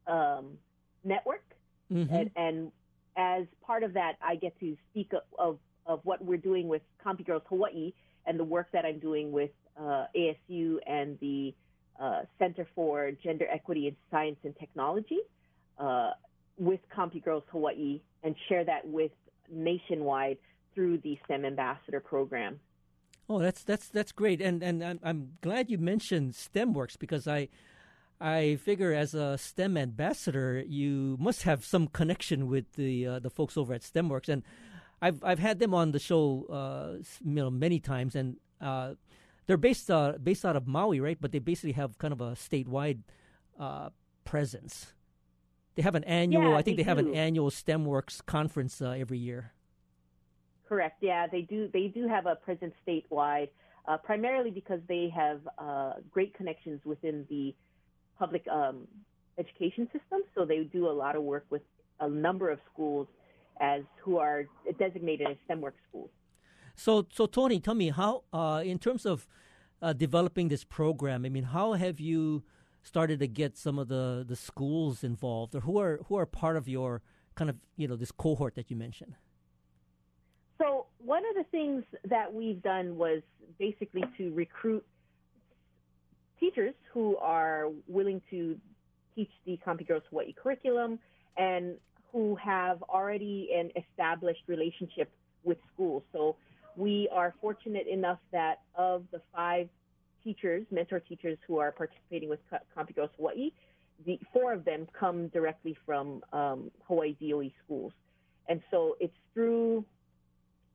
um, 0.08 0.58
network. 1.04 1.44
Mm-hmm. 1.92 2.14
And, 2.14 2.32
and, 2.36 2.72
as 3.20 3.48
part 3.66 3.82
of 3.82 3.94
that, 3.94 4.14
I 4.22 4.36
get 4.36 4.58
to 4.60 4.78
speak 4.92 5.12
of, 5.12 5.22
of, 5.40 5.58
of 5.88 6.02
what 6.04 6.24
we're 6.24 6.38
doing 6.38 6.68
with 6.68 6.84
CompuGirls 7.04 7.42
Hawaii 7.50 7.92
and 8.28 8.40
the 8.40 8.44
work 8.44 8.68
that 8.74 8.86
I'm 8.86 9.00
doing 9.00 9.32
with 9.32 9.50
uh, 9.76 10.06
ASU 10.16 10.78
and 10.86 11.18
the 11.20 11.54
uh, 12.00 12.22
Center 12.38 12.68
for 12.76 13.12
Gender 13.24 13.48
Equity 13.52 13.88
in 13.88 13.96
Science 14.12 14.38
and 14.44 14.56
Technology 14.60 15.18
uh, 15.80 16.12
with 16.60 16.80
CompuGirls 16.96 17.44
Hawaii 17.52 18.02
and 18.24 18.36
share 18.50 18.64
that 18.66 18.88
with 18.88 19.12
nationwide 19.52 20.38
through 20.76 21.00
the 21.00 21.18
STEM 21.26 21.46
Ambassador 21.46 22.00
Program. 22.00 22.60
Oh, 23.30 23.40
that's 23.40 23.64
that's 23.64 23.90
that's 23.90 24.12
great, 24.14 24.42
and 24.42 24.64
and 24.64 24.84
I'm, 24.84 25.00
I'm 25.04 25.32
glad 25.42 25.70
you 25.70 25.78
mentioned 25.78 26.34
STEMWorks 26.34 26.98
because 26.98 27.28
I 27.28 27.50
I 28.22 28.56
figure 28.56 28.94
as 28.94 29.14
a 29.14 29.38
STEM 29.38 29.78
ambassador, 29.78 30.64
you 30.66 31.18
must 31.20 31.44
have 31.44 31.66
some 31.66 31.88
connection 31.88 32.48
with 32.48 32.74
the 32.74 33.06
uh, 33.06 33.20
the 33.20 33.30
folks 33.30 33.58
over 33.58 33.74
at 33.74 33.82
STEMWorks, 33.82 34.30
and 34.30 34.44
I've 35.02 35.24
I've 35.24 35.40
had 35.40 35.60
them 35.60 35.74
on 35.74 35.92
the 35.92 36.00
show, 36.00 36.46
uh, 36.50 37.04
you 37.24 37.36
know, 37.36 37.50
many 37.50 37.80
times, 37.80 38.16
and 38.16 38.38
uh, 38.62 38.94
they're 39.46 39.58
based 39.58 39.92
uh, 39.92 40.14
based 40.24 40.46
out 40.46 40.56
of 40.56 40.68
Maui, 40.68 41.00
right? 41.00 41.18
But 41.20 41.32
they 41.32 41.40
basically 41.40 41.74
have 41.74 41.98
kind 41.98 42.14
of 42.14 42.22
a 42.22 42.32
statewide 42.32 43.00
uh, 43.60 43.90
presence. 44.24 44.94
They 45.76 45.84
have 45.84 45.96
an 45.96 46.06
annual. 46.06 46.52
Yeah, 46.52 46.58
I 46.58 46.62
think 46.64 46.78
they, 46.78 46.84
they 46.84 46.90
have 46.90 46.98
an 46.98 47.14
annual 47.14 47.52
STEMWorks 47.52 48.26
conference 48.26 48.82
uh, 48.82 48.92
every 48.92 49.20
year. 49.20 49.52
Correct. 50.68 50.98
Yeah, 51.02 51.28
they 51.28 51.42
do. 51.42 51.70
They 51.72 51.88
do 51.88 52.08
have 52.08 52.26
a 52.26 52.36
presence 52.36 52.74
statewide, 52.86 53.50
uh, 53.88 53.98
primarily 53.98 54.52
because 54.52 54.82
they 54.88 55.12
have 55.16 55.40
uh, 55.58 55.94
great 56.12 56.34
connections 56.34 56.82
within 56.84 57.26
the 57.30 57.56
public 58.20 58.46
um, 58.52 58.88
education 59.38 59.86
system. 59.86 60.22
So 60.36 60.46
they 60.46 60.64
do 60.64 60.88
a 60.90 60.92
lot 60.92 61.16
of 61.16 61.24
work 61.24 61.46
with 61.50 61.62
a 62.00 62.10
number 62.10 62.50
of 62.50 62.60
schools 62.72 63.08
as 63.62 63.82
who 64.04 64.18
are 64.18 64.46
designated 64.78 65.28
as 65.28 65.38
STEM 65.46 65.62
work 65.62 65.76
schools. 65.90 66.10
So, 66.76 67.08
so 67.12 67.26
Tony, 67.26 67.60
tell 67.60 67.74
me 67.74 67.90
how, 67.90 68.24
uh, 68.32 68.62
in 68.64 68.78
terms 68.78 69.06
of 69.06 69.28
uh, 69.82 69.94
developing 69.94 70.50
this 70.50 70.64
program, 70.64 71.26
I 71.26 71.30
mean, 71.30 71.46
how 71.46 71.74
have 71.74 72.00
you 72.00 72.44
started 72.84 73.20
to 73.20 73.28
get 73.28 73.58
some 73.58 73.80
of 73.80 73.88
the, 73.88 74.24
the 74.28 74.36
schools 74.36 75.04
involved, 75.04 75.56
or 75.56 75.62
who 75.62 75.80
are 75.80 76.00
who 76.08 76.16
are 76.16 76.26
part 76.26 76.56
of 76.56 76.68
your 76.68 77.02
kind 77.36 77.50
of 77.50 77.58
you 77.76 77.88
know 77.88 77.96
this 77.96 78.12
cohort 78.12 78.56
that 78.56 78.70
you 78.70 78.78
mentioned? 78.78 79.16
One 81.08 81.24
of 81.26 81.36
the 81.36 81.50
things 81.52 81.86
that 82.10 82.34
we've 82.34 82.62
done 82.62 82.98
was 82.98 83.22
basically 83.58 84.04
to 84.18 84.34
recruit 84.34 84.86
teachers 86.38 86.74
who 86.92 87.16
are 87.16 87.70
willing 87.88 88.22
to 88.30 88.58
teach 89.16 89.32
the 89.46 89.58
CompuGirls 89.66 90.02
Hawaii 90.10 90.34
curriculum 90.34 91.00
and 91.38 91.78
who 92.12 92.36
have 92.36 92.84
already 92.90 93.52
an 93.56 93.72
established 93.82 94.42
relationship 94.48 95.10
with 95.46 95.58
schools. 95.74 96.04
So 96.12 96.36
we 96.76 97.08
are 97.14 97.34
fortunate 97.40 97.88
enough 97.88 98.20
that 98.34 98.64
of 98.76 99.06
the 99.14 99.22
five 99.34 99.70
teachers, 100.26 100.66
mentor 100.72 101.00
teachers 101.00 101.38
who 101.48 101.58
are 101.58 101.72
participating 101.72 102.28
with 102.28 102.40
CompuGirls 102.78 103.12
Hawaii, 103.16 103.52
the 104.06 104.20
four 104.34 104.52
of 104.52 104.66
them 104.66 104.86
come 104.92 105.30
directly 105.30 105.78
from 105.86 106.22
um, 106.34 106.70
Hawaii 106.86 107.16
DOE 107.22 107.50
schools. 107.64 107.94
And 108.50 108.60
so 108.70 108.98
it's 109.00 109.16
through 109.34 109.86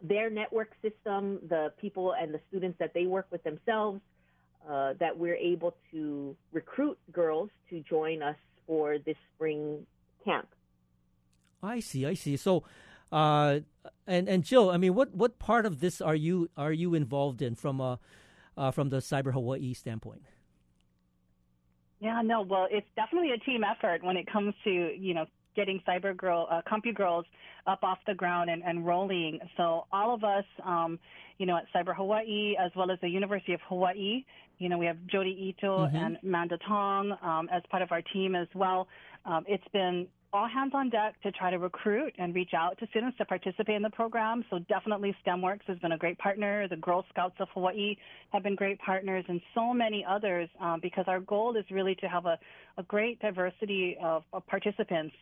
their 0.03 0.31
network 0.31 0.73
system, 0.83 1.39
the 1.49 1.73
people 1.81 2.15
and 2.21 2.35
the 2.35 2.41
students 2.49 2.79
that 2.79 2.93
they 2.93 3.07
work 3.07 3.27
with 3.31 3.43
themselves, 3.45 4.01
uh, 4.69 4.95
that 4.99 5.17
we're 5.17 5.37
able 5.37 5.77
to 5.93 6.37
recruit 6.53 6.99
girls 7.13 7.51
to 7.71 7.81
join 7.89 8.23
us 8.23 8.37
for 8.67 8.99
this 8.99 9.17
spring 9.35 9.87
camp. 10.25 10.49
I 11.63 11.81
see, 11.81 12.05
I 12.07 12.15
see. 12.15 12.37
So, 12.37 12.65
uh, 13.11 13.61
and 14.07 14.29
and 14.29 14.43
Jill, 14.43 14.71
I 14.71 14.77
mean, 14.77 14.95
what 14.95 15.15
what 15.15 15.39
part 15.39 15.67
of 15.67 15.81
this 15.81 16.01
are 16.01 16.15
you 16.15 16.51
are 16.57 16.73
you 16.73 16.95
involved 16.95 17.43
in 17.43 17.55
from 17.55 17.81
a 17.81 17.99
uh, 18.57 18.71
from 18.71 18.89
the 18.89 18.99
Cyber 18.99 19.33
Hawaii 19.33 19.75
standpoint? 19.75 20.23
Yeah, 22.01 22.21
no, 22.25 22.43
well, 22.43 22.67
it's 22.69 22.89
definitely 22.97 23.31
a 23.31 23.39
team 23.39 23.63
effort 23.63 24.03
when 24.03 24.17
it 24.17 24.27
comes 24.27 24.55
to, 24.65 24.71
you 24.71 25.15
know, 25.15 25.27
getting 25.55 25.81
Cyber 25.87 26.17
Girl, 26.17 26.47
uh, 26.51 26.63
CompuGirls 26.71 27.25
up 27.67 27.83
off 27.83 27.99
the 28.07 28.15
ground 28.15 28.51
and, 28.51 28.63
and 28.65 28.87
rolling. 28.87 29.39
So 29.57 29.87
all 29.93 30.15
of 30.15 30.25
us, 30.25 30.45
um, 30.65 30.99
you 31.39 31.47
know, 31.47 31.57
at 31.57 31.65
Cyber 31.75 31.95
Hawaii, 31.95 32.55
as 32.59 32.71
well 32.77 32.91
as 32.91 32.99
the 33.01 33.09
University 33.09 33.53
of 33.53 33.61
Hawaii, 33.69 34.25
you 34.59 34.69
know, 34.69 34.79
we 34.79 34.87
have 34.87 34.97
Jody 35.07 35.55
Ito 35.59 35.79
mm-hmm. 35.79 35.97
and 35.97 36.19
Amanda 36.23 36.59
Tong 36.67 37.17
um, 37.23 37.49
as 37.53 37.63
part 37.71 37.83
of 37.83 37.91
our 37.91 38.03
team 38.13 38.35
as 38.35 38.49
well. 38.55 38.87
Um, 39.25 39.45
it's 39.49 39.67
been 39.73 40.07
all 40.33 40.49
hands 40.49 40.73
on 40.75 40.89
deck 40.89 41.21
to 41.23 41.31
try 41.31 41.51
to 41.51 41.59
recruit 41.59 42.15
and 42.19 42.35
reach 42.35 42.53
out 42.57 42.79
to 42.79 42.87
students 42.89 43.19
to 43.19 43.25
participate 43.25 43.77
in 43.77 43.83
the 43.83 43.91
program. 43.91 44.43
So 44.49 44.59
definitely 44.61 45.15
STEMWorks 45.27 45.65
has 45.67 45.79
been 45.79 45.93
a 45.93 45.99
great 45.99 46.17
partner. 46.19 46.67
The 46.69 46.77
Girl 46.77 47.05
Scouts 47.11 47.37
of 47.39 47.49
Hawaii 47.53 47.97
have 48.33 48.43
been 48.43 48.57
great 48.57 48.79
partners 48.79 49.25
and 49.29 49.43
so 49.55 49.75
many 49.75 50.05
others 50.09 50.49
um, 50.59 50.81
because 50.81 51.05
our 51.07 51.21
goal 51.21 51.55
is 51.57 51.65
really 51.71 51.95
to 51.97 52.09
have 52.09 52.25
a, 52.25 52.39
a 52.79 52.83
great 52.83 53.21
diversity 53.21 53.99
of, 54.03 54.23
of 54.33 54.47
participants 54.47 55.15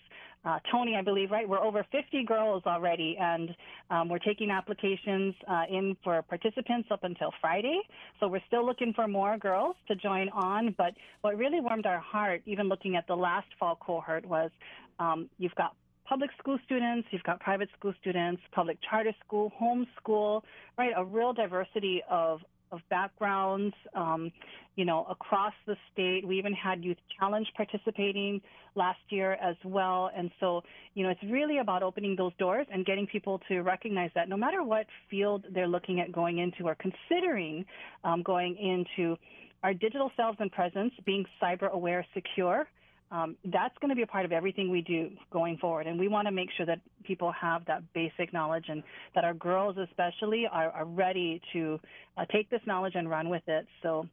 uh, 0.44 0.58
Tony, 0.70 0.96
I 0.96 1.02
believe, 1.02 1.30
right? 1.30 1.48
We're 1.48 1.62
over 1.62 1.84
50 1.92 2.24
girls 2.24 2.62
already, 2.66 3.16
and 3.20 3.54
um, 3.90 4.08
we're 4.08 4.18
taking 4.18 4.50
applications 4.50 5.34
uh, 5.46 5.64
in 5.70 5.96
for 6.02 6.22
participants 6.22 6.88
up 6.90 7.04
until 7.04 7.30
Friday. 7.40 7.80
So 8.18 8.28
we're 8.28 8.42
still 8.46 8.64
looking 8.64 8.92
for 8.94 9.06
more 9.06 9.36
girls 9.36 9.76
to 9.88 9.94
join 9.94 10.30
on. 10.30 10.74
But 10.78 10.94
what 11.20 11.36
really 11.36 11.60
warmed 11.60 11.86
our 11.86 12.00
heart, 12.00 12.42
even 12.46 12.68
looking 12.68 12.96
at 12.96 13.06
the 13.06 13.16
last 13.16 13.48
fall 13.58 13.76
cohort, 13.76 14.24
was 14.24 14.50
um, 14.98 15.28
you've 15.38 15.54
got 15.56 15.76
public 16.06 16.30
school 16.38 16.58
students, 16.64 17.06
you've 17.10 17.22
got 17.22 17.38
private 17.40 17.68
school 17.78 17.92
students, 18.00 18.42
public 18.52 18.78
charter 18.88 19.12
school, 19.24 19.50
home 19.50 19.86
school, 20.00 20.42
right? 20.78 20.92
A 20.96 21.04
real 21.04 21.32
diversity 21.32 22.02
of 22.10 22.40
of 22.72 22.80
backgrounds, 22.90 23.74
um, 23.94 24.32
you 24.76 24.84
know, 24.84 25.06
across 25.10 25.52
the 25.66 25.76
state. 25.92 26.26
We 26.26 26.38
even 26.38 26.52
had 26.52 26.84
Youth 26.84 26.98
Challenge 27.18 27.46
participating 27.56 28.40
last 28.74 29.00
year 29.08 29.32
as 29.34 29.56
well. 29.64 30.10
And 30.16 30.30
so, 30.40 30.62
you 30.94 31.02
know, 31.02 31.10
it's 31.10 31.22
really 31.30 31.58
about 31.58 31.82
opening 31.82 32.16
those 32.16 32.32
doors 32.38 32.66
and 32.72 32.86
getting 32.86 33.06
people 33.06 33.40
to 33.48 33.60
recognize 33.60 34.10
that 34.14 34.28
no 34.28 34.36
matter 34.36 34.62
what 34.62 34.86
field 35.10 35.44
they're 35.52 35.68
looking 35.68 36.00
at 36.00 36.12
going 36.12 36.38
into 36.38 36.68
or 36.68 36.76
considering 36.76 37.64
um, 38.04 38.22
going 38.22 38.56
into, 38.56 39.16
our 39.62 39.74
digital 39.74 40.10
selves 40.16 40.38
and 40.40 40.50
presence, 40.50 40.92
being 41.04 41.24
cyber 41.42 41.70
aware, 41.70 42.06
secure, 42.14 42.66
um, 43.12 43.36
that's 43.44 43.76
going 43.80 43.88
to 43.88 43.96
be 43.96 44.02
a 44.02 44.06
part 44.06 44.24
of 44.24 44.32
everything 44.32 44.70
we 44.70 44.82
do 44.82 45.10
going 45.32 45.58
forward. 45.58 45.86
And 45.86 45.98
we 45.98 46.08
want 46.08 46.26
to 46.28 46.32
make 46.32 46.48
sure 46.56 46.66
that 46.66 46.80
people 47.04 47.32
have 47.32 47.64
that 47.66 47.82
basic 47.92 48.32
knowledge 48.32 48.66
and 48.68 48.82
that 49.14 49.24
our 49.24 49.34
girls, 49.34 49.76
especially, 49.78 50.46
are, 50.50 50.70
are 50.70 50.84
ready 50.84 51.40
to 51.52 51.80
uh, 52.16 52.24
take 52.32 52.50
this 52.50 52.60
knowledge 52.66 52.94
and 52.94 53.10
run 53.10 53.28
with 53.28 53.42
it. 53.48 53.66
So, 53.82 54.06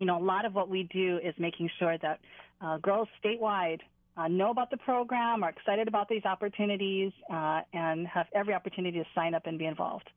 you 0.00 0.06
know, 0.06 0.18
a 0.18 0.24
lot 0.24 0.44
of 0.44 0.54
what 0.54 0.68
we 0.68 0.88
do 0.92 1.20
is 1.22 1.34
making 1.38 1.70
sure 1.78 1.96
that 1.98 2.20
uh, 2.60 2.78
girls 2.78 3.08
statewide 3.24 3.80
uh, 4.16 4.28
know 4.28 4.50
about 4.50 4.70
the 4.70 4.76
program, 4.78 5.42
are 5.42 5.50
excited 5.50 5.88
about 5.88 6.08
these 6.08 6.24
opportunities, 6.24 7.12
uh, 7.32 7.60
and 7.72 8.06
have 8.06 8.26
every 8.34 8.54
opportunity 8.54 8.98
to 8.98 9.04
sign 9.14 9.34
up 9.34 9.46
and 9.46 9.58
be 9.58 9.66
involved. 9.66 10.08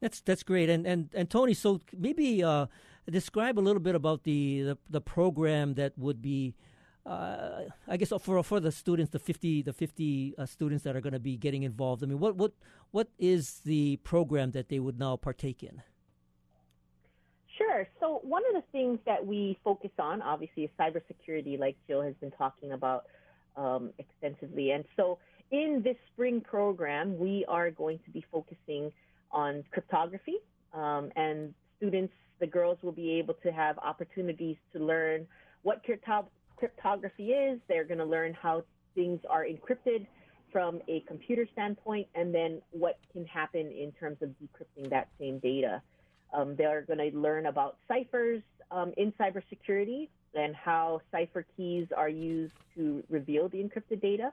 That's 0.00 0.20
that's 0.20 0.42
great. 0.42 0.68
And 0.68 0.86
and, 0.86 1.08
and 1.14 1.30
Tony, 1.30 1.54
so 1.54 1.80
maybe 1.96 2.42
uh, 2.42 2.66
describe 3.10 3.58
a 3.58 3.60
little 3.60 3.80
bit 3.80 3.94
about 3.94 4.24
the, 4.24 4.62
the, 4.62 4.78
the 4.90 5.00
program 5.00 5.74
that 5.74 5.96
would 5.96 6.20
be 6.20 6.54
uh, 7.06 7.62
I 7.86 7.96
guess 7.96 8.12
for 8.20 8.42
for 8.42 8.60
the 8.60 8.72
students, 8.72 9.12
the 9.12 9.18
fifty 9.18 9.62
the 9.62 9.72
fifty 9.72 10.34
uh, 10.36 10.46
students 10.46 10.84
that 10.84 10.96
are 10.96 11.00
going 11.00 11.12
to 11.12 11.20
be 11.20 11.36
getting 11.36 11.62
involved. 11.62 12.02
I 12.02 12.06
mean, 12.06 12.18
what 12.18 12.36
what 12.36 12.52
what 12.90 13.08
is 13.18 13.60
the 13.64 13.96
program 13.98 14.50
that 14.52 14.68
they 14.68 14.78
would 14.78 14.98
now 14.98 15.16
partake 15.16 15.62
in? 15.62 15.82
Sure. 17.58 17.86
So 18.00 18.20
one 18.22 18.42
of 18.48 18.54
the 18.60 18.64
things 18.72 18.98
that 19.06 19.24
we 19.24 19.58
focus 19.64 19.90
on, 19.98 20.20
obviously, 20.20 20.64
is 20.64 20.70
cybersecurity, 20.78 21.58
like 21.58 21.76
Jill 21.86 22.02
has 22.02 22.14
been 22.20 22.32
talking 22.32 22.72
about 22.72 23.06
um, 23.56 23.92
extensively. 23.98 24.72
And 24.72 24.84
so 24.96 25.18
in 25.50 25.80
this 25.82 25.96
spring 26.12 26.40
program, 26.40 27.18
we 27.18 27.44
are 27.48 27.70
going 27.70 27.98
to 28.04 28.10
be 28.10 28.24
focusing 28.30 28.92
on 29.30 29.64
cryptography, 29.70 30.36
um, 30.74 31.10
and 31.16 31.54
students, 31.78 32.12
the 32.40 32.46
girls, 32.46 32.78
will 32.82 32.92
be 32.92 33.12
able 33.12 33.34
to 33.42 33.52
have 33.52 33.78
opportunities 33.78 34.56
to 34.72 34.78
learn 34.78 35.26
what 35.62 35.82
crypto- 35.82 36.28
cryptography 36.56 37.30
is. 37.30 37.60
They're 37.68 37.84
going 37.84 37.98
to 37.98 38.04
learn 38.04 38.34
how 38.34 38.64
things 38.94 39.20
are 39.28 39.44
encrypted 39.44 40.06
from 40.52 40.80
a 40.88 41.00
computer 41.00 41.46
standpoint, 41.52 42.06
and 42.14 42.34
then 42.34 42.62
what 42.70 42.98
can 43.12 43.26
happen 43.26 43.70
in 43.70 43.92
terms 43.92 44.16
of 44.22 44.30
decrypting 44.30 44.88
that 44.90 45.08
same 45.18 45.38
data. 45.38 45.82
Um, 46.32 46.56
they're 46.56 46.82
going 46.82 46.98
to 46.98 47.18
learn 47.18 47.46
about 47.46 47.76
ciphers 47.88 48.42
um, 48.70 48.92
in 48.96 49.12
cybersecurity 49.12 50.08
and 50.34 50.54
how 50.54 51.00
cipher 51.10 51.46
keys 51.56 51.88
are 51.96 52.08
used 52.08 52.54
to 52.74 53.02
reveal 53.08 53.48
the 53.48 53.58
encrypted 53.58 54.00
data, 54.00 54.32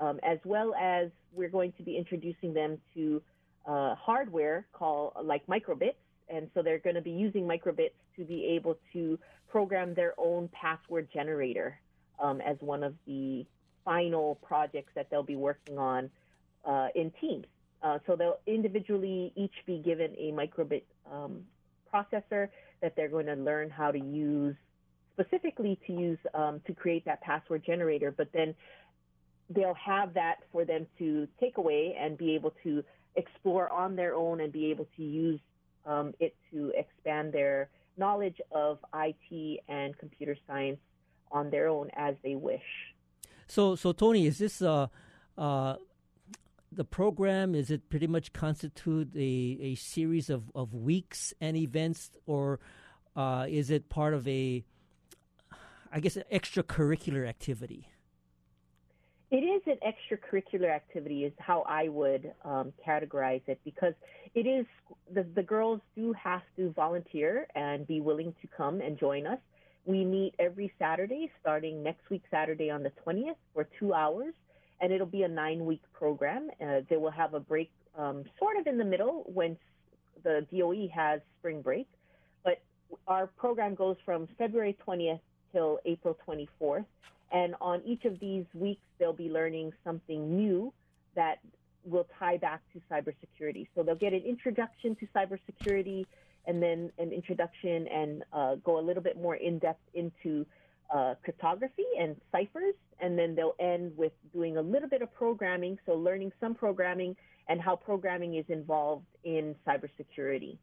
um, 0.00 0.20
as 0.22 0.38
well 0.44 0.74
as 0.74 1.10
we're 1.32 1.48
going 1.48 1.72
to 1.72 1.82
be 1.82 1.96
introducing 1.96 2.54
them 2.54 2.78
to 2.94 3.22
uh, 3.66 3.94
hardware 3.94 4.66
called 4.72 5.12
like 5.22 5.46
microbits. 5.46 5.94
And 6.28 6.50
so 6.54 6.62
they're 6.62 6.78
going 6.78 6.96
to 6.96 7.02
be 7.02 7.10
using 7.10 7.44
microbits 7.44 7.92
to 8.16 8.24
be 8.24 8.44
able 8.56 8.78
to 8.92 9.18
program 9.48 9.94
their 9.94 10.14
own 10.18 10.48
password 10.48 11.08
generator 11.12 11.78
um, 12.20 12.40
as 12.40 12.56
one 12.60 12.82
of 12.82 12.94
the 13.06 13.46
final 13.84 14.36
projects 14.36 14.92
that 14.94 15.08
they'll 15.10 15.22
be 15.22 15.36
working 15.36 15.78
on 15.78 16.10
uh, 16.64 16.88
in 16.94 17.10
teams. 17.20 17.46
Uh, 17.82 17.98
so 18.06 18.16
they'll 18.16 18.40
individually 18.46 19.32
each 19.36 19.54
be 19.66 19.78
given 19.78 20.14
a 20.18 20.32
microbit 20.32 20.82
um, 21.10 21.40
processor 21.92 22.48
that 22.82 22.94
they're 22.96 23.08
going 23.08 23.26
to 23.26 23.34
learn 23.34 23.70
how 23.70 23.90
to 23.90 23.98
use 23.98 24.54
specifically 25.12 25.78
to 25.86 25.92
use 25.92 26.18
um, 26.34 26.60
to 26.66 26.72
create 26.72 27.04
that 27.04 27.20
password 27.20 27.62
generator. 27.64 28.12
But 28.16 28.28
then 28.32 28.54
they'll 29.50 29.74
have 29.74 30.14
that 30.14 30.36
for 30.52 30.64
them 30.64 30.86
to 30.98 31.26
take 31.40 31.56
away 31.56 31.96
and 31.98 32.18
be 32.18 32.34
able 32.34 32.52
to 32.64 32.84
explore 33.16 33.70
on 33.70 33.96
their 33.96 34.14
own 34.14 34.40
and 34.40 34.52
be 34.52 34.70
able 34.70 34.86
to 34.96 35.02
use 35.02 35.40
um, 35.86 36.14
it 36.20 36.34
to 36.52 36.72
expand 36.76 37.32
their 37.32 37.68
knowledge 37.98 38.40
of 38.52 38.78
IT 38.94 39.60
and 39.68 39.96
computer 39.98 40.36
science 40.46 40.78
on 41.30 41.50
their 41.50 41.68
own 41.68 41.90
as 41.96 42.14
they 42.22 42.34
wish. 42.34 42.62
So, 43.46 43.76
so 43.76 43.92
Tony, 43.92 44.26
is 44.26 44.38
this 44.38 44.62
uh, 44.62 44.88
uh, 45.36 45.76
the 46.70 46.84
program? 46.84 47.54
Is 47.54 47.70
it 47.70 47.88
pretty 47.88 48.06
much 48.06 48.32
constitute 48.32 49.10
a, 49.14 49.58
a 49.60 49.74
series 49.74 50.30
of, 50.30 50.50
of 50.54 50.74
weeks 50.74 51.32
and 51.40 51.56
events, 51.56 52.10
or 52.26 52.60
uh, 53.16 53.46
is 53.48 53.70
it 53.70 53.88
part 53.88 54.14
of 54.14 54.26
a, 54.28 54.64
I 55.92 56.00
guess, 56.00 56.16
an 56.16 56.24
extracurricular 56.32 57.26
activity? 57.26 57.88
It 59.30 59.36
is 59.36 59.62
an 59.66 59.78
extracurricular 59.86 60.70
activity, 60.70 61.24
is 61.24 61.34
how 61.38 61.62
I 61.68 61.88
would 61.88 62.32
um, 62.44 62.72
categorize 62.86 63.42
it, 63.46 63.60
because 63.64 63.92
it 64.34 64.46
is 64.46 64.66
the, 65.12 65.26
the 65.34 65.42
girls 65.42 65.80
do 65.96 66.12
have 66.12 66.42
to 66.56 66.70
volunteer 66.72 67.46
and 67.54 67.86
be 67.86 68.00
willing 68.00 68.34
to 68.42 68.48
come 68.56 68.80
and 68.80 68.98
join 68.98 69.26
us. 69.26 69.38
We 69.84 70.04
meet 70.04 70.34
every 70.38 70.72
Saturday, 70.78 71.30
starting 71.40 71.82
next 71.82 72.10
week, 72.10 72.22
Saturday 72.30 72.70
on 72.70 72.82
the 72.82 72.92
20th, 73.06 73.36
for 73.54 73.68
two 73.78 73.94
hours, 73.94 74.34
and 74.80 74.92
it'll 74.92 75.06
be 75.06 75.22
a 75.22 75.28
nine 75.28 75.64
week 75.64 75.82
program. 75.92 76.50
Uh, 76.60 76.80
they 76.90 76.96
will 76.96 77.10
have 77.10 77.34
a 77.34 77.40
break 77.40 77.70
um, 77.96 78.24
sort 78.38 78.56
of 78.58 78.66
in 78.66 78.76
the 78.76 78.84
middle 78.84 79.24
when 79.32 79.56
the 80.24 80.46
DOE 80.52 80.88
has 80.94 81.20
spring 81.38 81.62
break, 81.62 81.88
but 82.44 82.60
our 83.06 83.26
program 83.26 83.74
goes 83.74 83.96
from 84.04 84.28
February 84.36 84.76
20th 84.86 85.20
till 85.52 85.78
April 85.86 86.16
24th 86.28 86.84
and 87.30 87.54
on 87.60 87.82
each 87.84 88.04
of 88.04 88.18
these 88.20 88.44
weeks, 88.54 88.80
they'll 88.98 89.12
be 89.12 89.28
learning 89.28 89.72
something 89.84 90.36
new 90.36 90.72
that 91.14 91.38
will 91.88 92.06
tie 92.18 92.36
back 92.36 92.60
to 92.72 92.80
cybersecurity. 92.90 93.66
So 93.74 93.82
they'll 93.82 93.94
get 93.94 94.12
an 94.12 94.22
introduction 94.22 94.96
to 94.96 95.06
cybersecurity 95.14 96.06
and 96.46 96.62
then 96.62 96.90
an 96.98 97.12
introduction 97.12 97.86
and 97.88 98.24
uh, 98.32 98.54
go 98.56 98.78
a 98.78 98.84
little 98.88 99.02
bit 99.02 99.20
more 99.20 99.36
in 99.36 99.58
depth 99.58 99.82
into 99.94 100.46
uh, 100.94 101.14
cryptography 101.22 101.84
and 101.98 102.16
ciphers. 102.32 102.74
And 103.00 103.18
then 103.18 103.34
they'll 103.34 103.56
end 103.60 103.92
with 103.96 104.12
doing 104.32 104.56
a 104.56 104.62
little 104.62 104.88
bit 104.88 105.02
of 105.02 105.12
programming, 105.14 105.78
so 105.86 105.92
learning 105.94 106.32
some 106.40 106.54
programming 106.54 107.16
and 107.48 107.60
how 107.60 107.76
programming 107.76 108.34
is 108.34 108.44
involved 108.48 109.06
in 109.24 109.54
cybersecurity. 109.66 110.56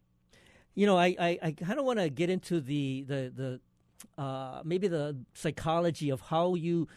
You 0.74 0.86
know, 0.86 0.98
I, 0.98 1.16
I, 1.20 1.40
I 1.42 1.52
kind 1.52 1.80
of 1.80 1.86
want 1.86 2.00
to 2.00 2.10
get 2.10 2.30
into 2.30 2.60
the, 2.60 3.06
the, 3.08 3.32
the 3.36 4.22
uh, 4.22 4.62
maybe 4.66 4.88
the 4.88 5.18
psychology 5.34 6.10
of 6.10 6.22
how 6.22 6.56
you 6.56 6.88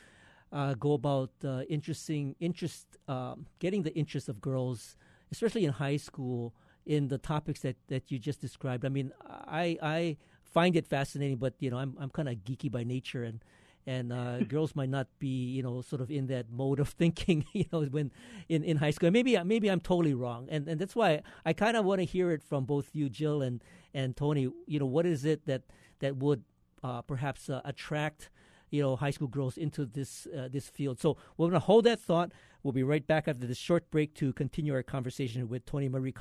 uh, 0.52 0.74
go 0.74 0.92
about 0.92 1.30
uh, 1.44 1.62
interesting 1.68 2.34
interest, 2.40 2.96
um, 3.06 3.46
getting 3.58 3.82
the 3.82 3.94
interest 3.94 4.28
of 4.28 4.40
girls, 4.40 4.96
especially 5.30 5.64
in 5.64 5.72
high 5.72 5.96
school, 5.96 6.54
in 6.86 7.08
the 7.08 7.18
topics 7.18 7.60
that, 7.60 7.76
that 7.88 8.10
you 8.10 8.18
just 8.18 8.40
described. 8.40 8.84
I 8.84 8.88
mean, 8.88 9.12
I 9.28 9.78
I 9.82 10.16
find 10.42 10.74
it 10.76 10.86
fascinating, 10.86 11.36
but 11.36 11.54
you 11.58 11.70
know, 11.70 11.78
I'm 11.78 11.96
I'm 12.00 12.10
kind 12.10 12.28
of 12.28 12.36
geeky 12.36 12.70
by 12.70 12.84
nature, 12.84 13.24
and 13.24 13.44
and 13.86 14.12
uh, 14.12 14.40
girls 14.48 14.74
might 14.74 14.88
not 14.88 15.06
be 15.18 15.28
you 15.28 15.62
know 15.62 15.82
sort 15.82 16.00
of 16.00 16.10
in 16.10 16.26
that 16.28 16.46
mode 16.50 16.80
of 16.80 16.88
thinking 17.02 17.44
you 17.52 17.66
know 17.72 17.82
when 17.84 18.10
in, 18.48 18.64
in 18.64 18.78
high 18.78 18.90
school. 18.90 19.10
maybe 19.10 19.36
maybe 19.44 19.68
I'm 19.68 19.80
totally 19.80 20.14
wrong, 20.14 20.48
and 20.50 20.66
and 20.68 20.80
that's 20.80 20.96
why 20.96 21.22
I 21.44 21.52
kind 21.52 21.76
of 21.76 21.84
want 21.84 22.00
to 22.00 22.04
hear 22.04 22.30
it 22.30 22.42
from 22.42 22.64
both 22.64 22.90
you, 22.94 23.08
Jill, 23.08 23.42
and 23.42 23.62
and 23.92 24.16
Tony. 24.16 24.48
You 24.66 24.78
know, 24.80 24.86
what 24.86 25.06
is 25.06 25.24
it 25.24 25.46
that 25.46 25.62
that 26.00 26.16
would 26.16 26.42
uh, 26.82 27.02
perhaps 27.02 27.50
uh, 27.50 27.60
attract 27.64 28.30
you 28.70 28.82
know 28.82 28.96
high 28.96 29.10
school 29.10 29.28
girls 29.28 29.56
into 29.56 29.84
this 29.84 30.26
uh, 30.36 30.48
this 30.50 30.68
field. 30.68 31.00
So 31.00 31.16
we're 31.36 31.48
going 31.48 31.60
to 31.60 31.66
hold 31.66 31.84
that 31.84 32.00
thought. 32.00 32.32
We'll 32.62 32.72
be 32.72 32.82
right 32.82 33.06
back 33.06 33.28
after 33.28 33.46
this 33.46 33.58
short 33.58 33.90
break 33.90 34.14
to 34.14 34.32
continue 34.32 34.74
our 34.74 34.82
conversation 34.82 35.48
with 35.48 35.64
Tony 35.64 35.88
Marie 35.88 36.12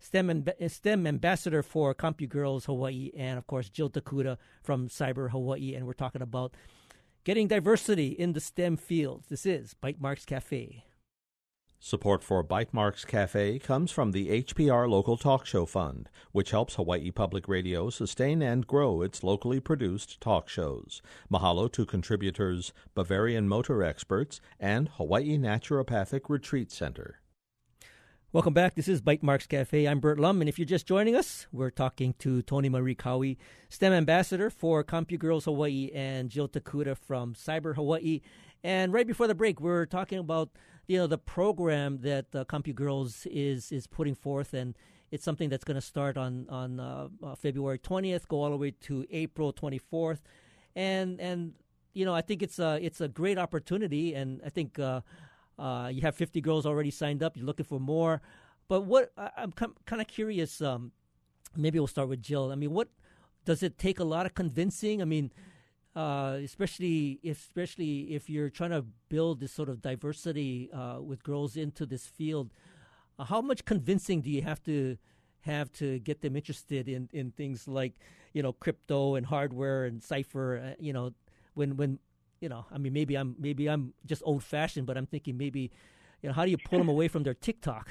STEM 0.00 0.48
STEM 0.68 1.06
ambassador 1.06 1.62
for 1.62 1.94
CompuGirls 1.94 2.64
Hawaii, 2.66 3.10
and 3.16 3.38
of 3.38 3.46
course 3.46 3.68
Jill 3.68 3.90
Tokuda 3.90 4.38
from 4.62 4.88
Cyber 4.88 5.30
Hawaii. 5.30 5.74
And 5.74 5.86
we're 5.86 5.92
talking 5.92 6.22
about 6.22 6.54
getting 7.24 7.48
diversity 7.48 8.08
in 8.08 8.32
the 8.32 8.40
STEM 8.40 8.76
fields. 8.76 9.28
This 9.28 9.44
is 9.44 9.74
Bytemarks 9.82 10.24
Cafe. 10.24 10.84
Support 11.80 12.24
for 12.24 12.42
Bytemarks 12.42 13.06
Cafe 13.06 13.60
comes 13.60 13.92
from 13.92 14.10
the 14.10 14.42
HPR 14.42 14.90
Local 14.90 15.16
Talk 15.16 15.46
Show 15.46 15.64
Fund, 15.64 16.08
which 16.32 16.50
helps 16.50 16.74
Hawaii 16.74 17.12
Public 17.12 17.46
Radio 17.46 17.88
sustain 17.88 18.42
and 18.42 18.66
grow 18.66 19.00
its 19.00 19.22
locally 19.22 19.60
produced 19.60 20.20
talk 20.20 20.48
shows. 20.48 21.00
Mahalo 21.30 21.70
to 21.70 21.86
contributors 21.86 22.72
Bavarian 22.96 23.46
Motor 23.48 23.84
Experts 23.84 24.40
and 24.58 24.88
Hawaii 24.88 25.38
Naturopathic 25.38 26.22
Retreat 26.28 26.72
Center. 26.72 27.20
Welcome 28.32 28.54
back. 28.54 28.74
This 28.74 28.88
is 28.88 29.00
Bytemarks 29.00 29.46
Cafe. 29.48 29.86
I'm 29.86 30.00
Burt 30.00 30.18
Lum, 30.18 30.42
and 30.42 30.48
if 30.48 30.58
you're 30.58 30.66
just 30.66 30.84
joining 30.84 31.14
us, 31.14 31.46
we're 31.52 31.70
talking 31.70 32.12
to 32.18 32.42
Tony 32.42 32.68
Marie 32.68 32.96
Cowie, 32.96 33.38
STEM 33.68 33.92
ambassador 33.92 34.50
for 34.50 34.82
CompuGirls 34.82 35.44
Hawaii, 35.44 35.92
and 35.94 36.28
Jill 36.28 36.48
Tokuda 36.48 36.96
from 36.96 37.34
Cyber 37.34 37.76
Hawaii. 37.76 38.20
And 38.64 38.92
right 38.92 39.06
before 39.06 39.28
the 39.28 39.36
break, 39.36 39.60
we're 39.60 39.86
talking 39.86 40.18
about 40.18 40.50
you 40.88 40.96
know 40.96 41.06
the 41.06 41.18
program 41.18 41.98
that 42.00 42.34
uh, 42.34 42.44
CompuGirls 42.46 43.26
is 43.30 43.70
is 43.70 43.86
putting 43.86 44.14
forth, 44.14 44.54
and 44.54 44.74
it's 45.10 45.22
something 45.22 45.48
that's 45.48 45.64
going 45.64 45.76
to 45.76 45.86
start 45.86 46.16
on 46.16 46.46
on 46.48 46.80
uh, 46.80 47.08
uh, 47.22 47.34
February 47.34 47.78
20th, 47.78 48.26
go 48.26 48.42
all 48.42 48.50
the 48.50 48.56
way 48.56 48.72
to 48.72 49.06
April 49.10 49.52
24th, 49.52 50.20
and 50.74 51.20
and 51.20 51.52
you 51.92 52.04
know 52.04 52.14
I 52.14 52.22
think 52.22 52.42
it's 52.42 52.58
a 52.58 52.78
it's 52.82 53.00
a 53.00 53.08
great 53.08 53.38
opportunity, 53.38 54.14
and 54.14 54.40
I 54.44 54.48
think 54.48 54.78
uh, 54.78 55.02
uh, 55.58 55.90
you 55.92 56.00
have 56.00 56.16
50 56.16 56.40
girls 56.40 56.64
already 56.64 56.90
signed 56.90 57.22
up. 57.22 57.36
You're 57.36 57.46
looking 57.46 57.66
for 57.66 57.78
more. 57.78 58.22
But 58.66 58.82
what 58.82 59.12
I, 59.16 59.30
am 59.36 59.52
kind 59.52 60.00
of 60.00 60.08
curious. 60.08 60.60
Um, 60.60 60.92
maybe 61.56 61.78
we'll 61.78 61.86
start 61.86 62.08
with 62.08 62.22
Jill. 62.22 62.50
I 62.50 62.54
mean, 62.54 62.72
what 62.72 62.88
does 63.44 63.62
it 63.62 63.78
take 63.78 64.00
a 64.00 64.04
lot 64.04 64.26
of 64.26 64.34
convincing? 64.34 65.02
I 65.02 65.04
mean, 65.04 65.32
uh, 65.98 66.38
especially 66.44 67.18
especially 67.28 68.14
if 68.14 68.30
you're 68.30 68.50
trying 68.50 68.70
to 68.70 68.84
build 69.08 69.40
this 69.40 69.50
sort 69.50 69.68
of 69.68 69.82
diversity 69.82 70.70
uh, 70.72 71.00
with 71.00 71.24
girls 71.24 71.56
into 71.56 71.84
this 71.84 72.06
field. 72.06 72.52
Uh, 73.18 73.24
how 73.24 73.40
much 73.40 73.64
convincing 73.64 74.20
do 74.20 74.30
you 74.30 74.42
have 74.42 74.62
to 74.62 74.96
have 75.40 75.72
to 75.72 75.98
get 75.98 76.20
them 76.20 76.36
interested 76.36 76.88
in, 76.88 77.08
in 77.12 77.32
things 77.32 77.66
like 77.66 77.94
you 78.32 78.44
know 78.44 78.52
crypto 78.52 79.16
and 79.16 79.26
hardware 79.26 79.86
and 79.86 80.00
cipher? 80.00 80.62
Uh, 80.64 80.74
you 80.78 80.92
know, 80.92 81.12
when 81.54 81.76
when 81.76 81.98
you 82.40 82.48
know, 82.48 82.64
I 82.72 82.78
mean, 82.78 82.92
maybe 82.92 83.16
I'm 83.16 83.34
maybe 83.36 83.68
I'm 83.68 83.92
just 84.06 84.22
old 84.24 84.44
fashioned, 84.44 84.86
but 84.86 84.96
I'm 84.96 85.06
thinking 85.06 85.36
maybe, 85.36 85.72
you 86.22 86.28
know, 86.28 86.32
how 86.32 86.44
do 86.44 86.52
you 86.52 86.58
pull 86.58 86.78
them 86.78 86.88
away 86.88 87.08
from 87.08 87.24
their 87.24 87.34
TikTok? 87.34 87.88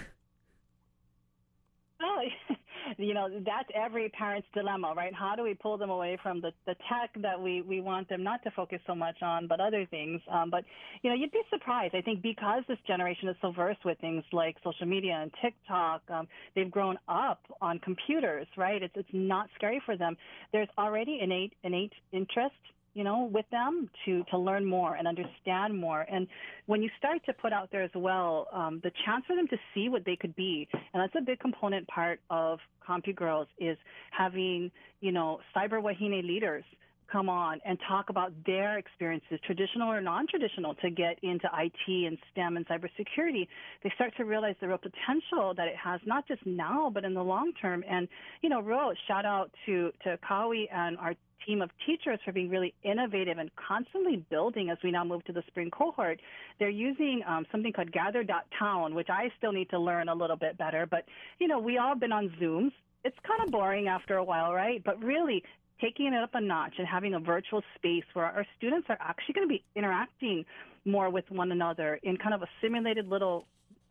You 2.97 3.13
know, 3.13 3.29
that's 3.29 3.69
every 3.75 4.09
parent's 4.09 4.47
dilemma, 4.55 4.93
right? 4.97 5.13
How 5.13 5.35
do 5.35 5.43
we 5.43 5.53
pull 5.53 5.77
them 5.77 5.91
away 5.91 6.17
from 6.23 6.41
the, 6.41 6.51
the 6.65 6.75
tech 6.89 7.11
that 7.21 7.39
we, 7.39 7.61
we 7.61 7.79
want 7.79 8.09
them 8.09 8.23
not 8.23 8.43
to 8.43 8.51
focus 8.51 8.79
so 8.87 8.95
much 8.95 9.21
on, 9.21 9.47
but 9.47 9.59
other 9.59 9.85
things? 9.85 10.19
Um, 10.31 10.49
but, 10.49 10.63
you 11.03 11.09
know, 11.11 11.15
you'd 11.15 11.31
be 11.31 11.41
surprised. 11.51 11.93
I 11.93 12.01
think 12.01 12.23
because 12.23 12.63
this 12.67 12.79
generation 12.87 13.29
is 13.29 13.35
so 13.39 13.51
versed 13.51 13.85
with 13.85 13.99
things 13.99 14.23
like 14.33 14.55
social 14.63 14.87
media 14.87 15.19
and 15.21 15.31
TikTok, 15.43 16.01
um, 16.09 16.27
they've 16.55 16.71
grown 16.71 16.97
up 17.07 17.41
on 17.61 17.77
computers, 17.79 18.47
right? 18.57 18.81
It's, 18.81 18.93
it's 18.95 19.09
not 19.13 19.47
scary 19.55 19.81
for 19.85 19.95
them. 19.95 20.17
There's 20.51 20.69
already 20.77 21.19
innate, 21.21 21.53
innate 21.63 21.93
interest 22.11 22.55
you 22.97 23.03
know, 23.03 23.29
with 23.31 23.45
them 23.51 23.87
to, 24.05 24.23
to 24.31 24.37
learn 24.39 24.65
more 24.65 24.95
and 24.95 25.07
understand 25.07 25.79
more. 25.79 26.07
And 26.11 26.27
when 26.65 26.81
you 26.81 26.89
start 26.97 27.23
to 27.27 27.33
put 27.33 27.53
out 27.53 27.69
there 27.71 27.83
as 27.83 27.91
well, 27.93 28.47
um, 28.51 28.81
the 28.83 28.89
chance 29.05 29.23
for 29.27 29.35
them 29.35 29.47
to 29.49 29.57
see 29.75 29.87
what 29.87 30.03
they 30.03 30.15
could 30.15 30.35
be, 30.35 30.67
and 30.73 31.03
that's 31.03 31.13
a 31.15 31.21
big 31.21 31.39
component 31.39 31.87
part 31.87 32.19
of 32.31 32.57
CompuGirls 32.89 33.45
is 33.59 33.77
having, 34.09 34.71
you 34.99 35.11
know, 35.11 35.39
cyber 35.55 35.79
wahine 35.79 36.25
leaders 36.27 36.63
come 37.11 37.29
on 37.29 37.61
and 37.65 37.77
talk 37.87 38.09
about 38.09 38.33
their 38.47 38.79
experiences, 38.79 39.39
traditional 39.45 39.89
or 39.89 40.01
non-traditional, 40.01 40.73
to 40.75 40.89
get 40.89 41.19
into 41.21 41.47
IT 41.53 42.07
and 42.07 42.17
STEM 42.31 42.57
and 42.57 42.67
cybersecurity, 42.67 43.47
they 43.83 43.91
start 43.95 44.11
to 44.17 44.25
realize 44.25 44.55
the 44.59 44.67
real 44.67 44.79
potential 44.79 45.53
that 45.55 45.67
it 45.67 45.75
has, 45.75 46.01
not 46.05 46.27
just 46.27 46.45
now, 46.45 46.91
but 46.93 47.05
in 47.05 47.13
the 47.13 47.23
long 47.23 47.53
term. 47.61 47.83
And, 47.87 48.07
you 48.41 48.49
know, 48.49 48.59
real 48.59 48.91
shout 49.07 49.23
out 49.23 49.51
to, 49.67 49.91
to 50.03 50.17
Cowie 50.27 50.67
and 50.73 50.97
our 50.97 51.13
team 51.45 51.61
of 51.61 51.69
teachers 51.85 52.19
for 52.23 52.31
being 52.31 52.49
really 52.49 52.73
innovative 52.83 53.37
and 53.37 53.49
constantly 53.55 54.25
building 54.29 54.69
as 54.69 54.77
we 54.83 54.91
now 54.91 55.03
move 55.03 55.23
to 55.25 55.33
the 55.33 55.43
spring 55.47 55.71
cohort. 55.71 56.19
They're 56.59 56.69
using 56.69 57.21
um, 57.27 57.45
something 57.51 57.73
called 57.73 57.91
Gather.town, 57.91 58.95
which 58.95 59.09
I 59.09 59.31
still 59.37 59.51
need 59.51 59.69
to 59.69 59.79
learn 59.79 60.09
a 60.09 60.15
little 60.15 60.35
bit 60.35 60.57
better. 60.57 60.85
But, 60.85 61.05
you 61.39 61.47
know, 61.47 61.59
we 61.59 61.77
all 61.77 61.95
been 61.95 62.11
on 62.11 62.29
Zooms. 62.41 62.71
It's 63.03 63.17
kind 63.25 63.41
of 63.43 63.51
boring 63.51 63.87
after 63.87 64.17
a 64.17 64.23
while, 64.23 64.53
right? 64.53 64.83
But 64.83 65.01
really, 65.03 65.43
taking 65.81 66.07
it 66.07 66.21
up 66.21 66.31
a 66.33 66.41
notch 66.41 66.73
and 66.77 66.87
having 66.87 67.13
a 67.13 67.19
virtual 67.19 67.61
space 67.75 68.03
where 68.13 68.25
our 68.25 68.45
students 68.57 68.87
are 68.89 68.97
actually 68.99 69.33
going 69.33 69.47
to 69.47 69.51
be 69.53 69.63
interacting 69.75 70.45
more 70.85 71.09
with 71.09 71.29
one 71.29 71.51
another 71.51 71.99
in 72.03 72.17
kind 72.17 72.33
of 72.33 72.41
a 72.41 72.47
simulated 72.61 73.07
little 73.07 73.45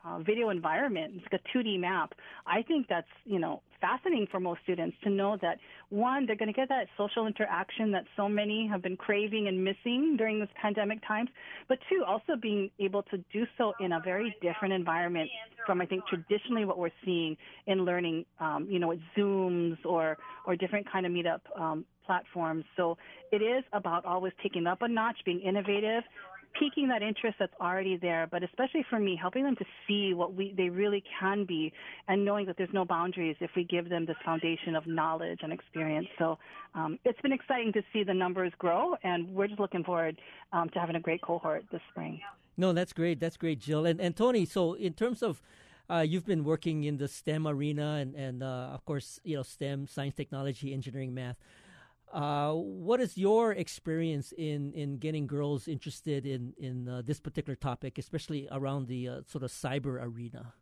uh, 0.06 0.18
video 0.18 0.50
environment. 0.50 1.14
It's 1.16 1.26
like 1.32 1.40
a 1.40 1.58
2D 1.58 1.80
map. 1.80 2.14
I 2.46 2.62
think 2.62 2.86
that's 2.88 3.08
you 3.24 3.38
know 3.38 3.62
fascinating 3.80 4.26
for 4.30 4.40
most 4.40 4.60
students 4.62 4.96
to 5.04 5.10
know 5.10 5.36
that 5.42 5.58
one, 5.90 6.26
they're 6.26 6.36
going 6.36 6.52
to 6.52 6.54
get 6.54 6.68
that 6.68 6.86
social 6.96 7.26
interaction 7.26 7.92
that 7.92 8.04
so 8.16 8.28
many 8.28 8.66
have 8.68 8.82
been 8.82 8.96
craving 8.96 9.48
and 9.48 9.62
missing 9.62 10.16
during 10.16 10.40
this 10.40 10.48
pandemic 10.60 10.98
times, 11.06 11.28
but 11.68 11.78
two, 11.88 12.02
also 12.06 12.34
being 12.40 12.70
able 12.80 13.02
to 13.04 13.18
do 13.32 13.44
so 13.56 13.72
in 13.80 13.92
a 13.92 14.00
very 14.00 14.34
different 14.42 14.74
environment 14.74 15.28
from 15.64 15.80
I 15.80 15.86
think 15.86 16.06
traditionally 16.06 16.64
what 16.64 16.78
we're 16.78 16.90
seeing 17.04 17.36
in 17.66 17.84
learning, 17.84 18.24
um, 18.40 18.66
you 18.70 18.78
know, 18.78 18.88
with 18.88 19.00
Zooms 19.16 19.76
or 19.84 20.16
or 20.46 20.56
different 20.56 20.90
kind 20.90 21.06
of 21.06 21.12
meetup 21.12 21.40
um, 21.60 21.84
platforms. 22.06 22.64
So 22.76 22.96
it 23.32 23.42
is 23.42 23.64
about 23.72 24.04
always 24.04 24.32
taking 24.42 24.66
up 24.66 24.82
a 24.82 24.88
notch, 24.88 25.16
being 25.24 25.40
innovative, 25.40 26.04
piquing 26.58 26.88
that 26.88 27.02
interest 27.02 27.36
that's 27.38 27.52
already 27.60 27.96
there, 27.96 28.26
but 28.30 28.42
especially 28.42 28.84
for 28.88 28.98
me, 28.98 29.16
helping 29.20 29.44
them 29.44 29.56
to 29.56 29.64
see 29.86 30.14
what 30.14 30.34
we 30.34 30.54
they 30.56 30.68
really 30.68 31.02
can 31.20 31.44
be, 31.44 31.72
and 32.08 32.24
knowing 32.24 32.46
that 32.46 32.56
there's 32.56 32.72
no 32.72 32.84
boundaries 32.84 33.36
if 33.40 33.50
we 33.56 33.64
give 33.64 33.88
them 33.88 34.06
this 34.06 34.16
foundation 34.24 34.74
of 34.74 34.86
knowledge 34.86 35.40
and 35.42 35.52
experience. 35.52 36.08
So 36.18 36.38
um, 36.74 36.98
it's 37.04 37.20
been 37.20 37.32
exciting 37.32 37.72
to 37.74 37.82
see 37.92 38.04
the 38.04 38.14
numbers 38.14 38.52
grow, 38.58 38.96
and 39.02 39.28
we're 39.34 39.48
just 39.48 39.60
looking 39.60 39.84
forward 39.84 40.20
um, 40.52 40.68
to 40.70 40.78
having 40.78 40.96
a 40.96 41.00
great 41.00 41.22
cohort 41.22 41.64
this 41.72 41.80
spring. 41.90 42.20
No, 42.56 42.72
that's 42.72 42.92
great. 42.92 43.20
That's 43.20 43.36
great, 43.36 43.58
Jill 43.60 43.86
and 43.86 44.00
and 44.00 44.16
Tony. 44.16 44.44
So 44.44 44.74
in 44.74 44.94
terms 44.94 45.22
of 45.22 45.42
uh, 45.88 46.04
you've 46.06 46.26
been 46.26 46.44
working 46.44 46.84
in 46.84 46.96
the 46.96 47.08
STEM 47.08 47.46
arena, 47.46 47.98
and 48.00 48.14
and 48.14 48.42
uh, 48.42 48.70
of 48.72 48.84
course, 48.84 49.20
you 49.24 49.36
know, 49.36 49.42
STEM, 49.42 49.86
science, 49.86 50.14
technology, 50.14 50.72
engineering, 50.72 51.14
math. 51.14 51.36
Uh, 52.12 52.52
what 52.52 53.00
is 53.00 53.18
your 53.18 53.52
experience 53.52 54.32
in, 54.38 54.72
in 54.72 54.96
getting 54.98 55.26
girls 55.26 55.68
interested 55.68 56.24
in 56.24 56.54
in 56.56 56.88
uh, 56.88 57.02
this 57.04 57.20
particular 57.20 57.56
topic, 57.56 57.98
especially 57.98 58.48
around 58.52 58.86
the 58.86 59.08
uh, 59.08 59.20
sort 59.26 59.42
of 59.42 59.50
cyber 59.50 60.00
arena? 60.00 60.54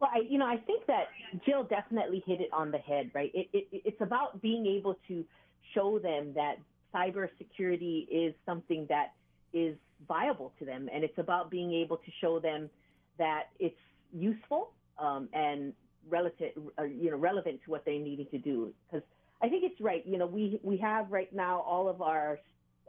Well, 0.00 0.10
I, 0.14 0.20
you 0.28 0.38
know, 0.38 0.46
I 0.46 0.58
think 0.58 0.86
that 0.86 1.08
Jill 1.44 1.64
definitely 1.64 2.22
hit 2.26 2.40
it 2.40 2.50
on 2.52 2.70
the 2.70 2.78
head, 2.78 3.10
right? 3.14 3.32
It, 3.34 3.48
it, 3.52 3.66
it's 3.72 4.00
about 4.00 4.40
being 4.40 4.66
able 4.66 4.96
to 5.08 5.24
show 5.74 5.98
them 5.98 6.32
that 6.34 6.58
cybersecurity 6.94 8.06
is 8.10 8.34
something 8.46 8.86
that 8.88 9.14
is 9.52 9.76
viable 10.06 10.52
to 10.58 10.64
them, 10.64 10.88
and 10.92 11.02
it's 11.02 11.18
about 11.18 11.50
being 11.50 11.72
able 11.72 11.96
to 11.96 12.10
show 12.20 12.38
them 12.38 12.70
that 13.18 13.48
it's 13.58 13.74
useful 14.12 14.70
um, 14.98 15.28
and 15.32 15.72
relative, 16.08 16.52
uh, 16.78 16.84
you 16.84 17.10
know, 17.10 17.16
relevant 17.16 17.60
to 17.64 17.70
what 17.70 17.84
they 17.84 17.98
needed 17.98 18.30
to 18.30 18.38
do. 18.38 18.72
Because 18.86 19.06
I 19.42 19.48
think 19.48 19.64
it's 19.64 19.80
right. 19.80 20.04
You 20.06 20.18
know, 20.18 20.26
we 20.26 20.58
we 20.62 20.76
have 20.78 21.10
right 21.10 21.32
now 21.32 21.60
all 21.60 21.88
of 21.88 22.02
our 22.02 22.38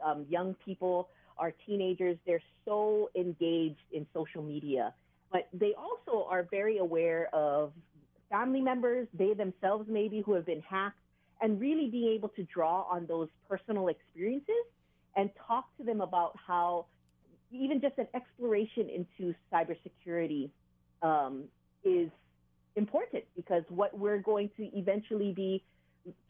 um, 0.04 0.26
young 0.28 0.54
people, 0.64 1.08
our 1.38 1.52
teenagers. 1.66 2.16
They're 2.26 2.42
so 2.64 3.10
engaged 3.14 3.82
in 3.92 4.06
social 4.12 4.42
media, 4.42 4.94
but 5.30 5.48
they 5.52 5.74
also 5.74 6.26
are 6.28 6.46
very 6.50 6.78
aware 6.78 7.28
of 7.34 7.72
family 8.30 8.60
members, 8.60 9.08
they 9.12 9.34
themselves 9.34 9.86
maybe 9.88 10.22
who 10.24 10.32
have 10.34 10.46
been 10.46 10.62
hacked, 10.62 10.98
and 11.42 11.60
really 11.60 11.88
being 11.88 12.12
able 12.14 12.28
to 12.30 12.44
draw 12.44 12.82
on 12.82 13.06
those 13.06 13.28
personal 13.48 13.88
experiences 13.88 14.64
and 15.16 15.30
talk 15.46 15.64
to 15.76 15.84
them 15.84 16.00
about 16.00 16.36
how 16.46 16.86
even 17.50 17.80
just 17.80 17.98
an 17.98 18.06
exploration 18.14 18.88
into 18.88 19.34
cybersecurity 19.52 20.50
um, 21.02 21.44
is 21.84 22.08
important 22.76 23.24
because 23.34 23.64
what 23.68 23.98
we're 23.98 24.18
going 24.18 24.48
to 24.56 24.64
eventually 24.78 25.32
be 25.32 25.62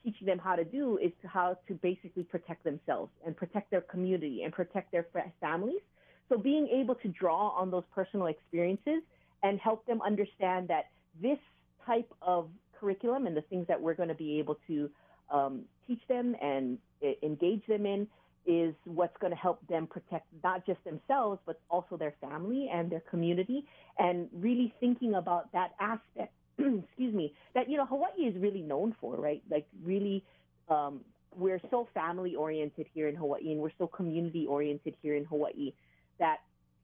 teaching 0.04 0.26
them 0.26 0.38
how 0.38 0.56
to 0.56 0.64
do 0.64 0.98
is 0.98 1.12
to 1.22 1.28
how 1.28 1.56
to 1.68 1.74
basically 1.74 2.24
protect 2.24 2.64
themselves 2.64 3.10
and 3.24 3.36
protect 3.36 3.70
their 3.70 3.80
community 3.82 4.42
and 4.42 4.52
protect 4.52 4.92
their 4.92 5.06
families. 5.40 5.80
So 6.28 6.38
being 6.38 6.68
able 6.68 6.94
to 6.96 7.08
draw 7.08 7.50
on 7.50 7.70
those 7.70 7.84
personal 7.94 8.26
experiences 8.26 9.02
and 9.42 9.58
help 9.58 9.86
them 9.86 10.00
understand 10.02 10.68
that 10.68 10.86
this 11.20 11.38
type 11.86 12.12
of 12.22 12.48
curriculum 12.78 13.26
and 13.26 13.36
the 13.36 13.42
things 13.42 13.66
that 13.68 13.80
we're 13.80 13.94
going 13.94 14.08
to 14.08 14.14
be 14.14 14.38
able 14.38 14.58
to 14.66 14.90
um, 15.30 15.62
teach 15.86 16.00
them 16.08 16.34
and 16.40 16.78
engage 17.22 17.64
them 17.66 17.86
in 17.86 18.06
is 18.46 18.74
what's 18.84 19.16
going 19.20 19.32
to 19.32 19.38
help 19.38 19.60
them 19.68 19.86
protect 19.86 20.26
not 20.42 20.64
just 20.66 20.82
themselves 20.84 21.38
but 21.44 21.60
also 21.68 21.96
their 21.96 22.14
family 22.20 22.70
and 22.72 22.90
their 22.90 23.02
community 23.10 23.64
and 23.98 24.28
really 24.32 24.72
thinking 24.80 25.14
about 25.14 25.52
that 25.52 25.72
aspect 25.78 26.32
excuse 26.84 27.14
me, 27.14 27.34
that 27.54 27.68
you 27.68 27.76
know 27.76 27.86
Hawaii 27.86 28.26
is 28.26 28.36
really 28.40 28.62
known 28.62 28.94
for, 29.00 29.16
right? 29.16 29.42
Like 29.50 29.66
really 29.84 30.24
um, 30.68 31.00
we're 31.36 31.60
so 31.70 31.88
family 31.94 32.34
oriented 32.34 32.86
here 32.92 33.08
in 33.08 33.14
Hawaii 33.14 33.52
and 33.52 33.60
we're 33.60 33.72
so 33.78 33.86
community 33.86 34.46
oriented 34.46 34.94
here 35.02 35.14
in 35.14 35.24
Hawaii 35.24 35.72
that 36.18 36.38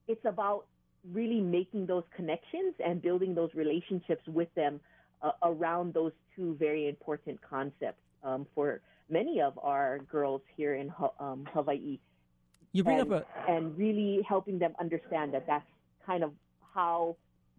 it's 0.08 0.24
about 0.24 0.66
really 1.12 1.40
making 1.40 1.86
those 1.86 2.04
connections 2.14 2.74
and 2.84 3.00
building 3.02 3.34
those 3.34 3.50
relationships 3.54 4.22
with 4.26 4.52
them 4.54 4.80
uh, 5.22 5.32
around 5.42 5.94
those 5.94 6.12
two 6.34 6.56
very 6.58 6.88
important 6.88 7.38
concepts 7.42 8.00
um, 8.22 8.46
for 8.54 8.80
many 9.08 9.40
of 9.40 9.58
our 9.62 10.00
girls 10.10 10.42
here 10.56 10.74
in 10.74 10.92
um, 11.20 11.46
Hawaii. 11.52 11.98
You 12.72 12.84
bring 12.84 13.00
and, 13.00 13.12
up 13.12 13.26
a... 13.48 13.50
and 13.50 13.76
really 13.78 14.20
helping 14.28 14.58
them 14.58 14.74
understand 14.80 15.32
that 15.34 15.46
that's 15.46 15.66
kind 16.04 16.24
of 16.24 16.32
how 16.74 17.16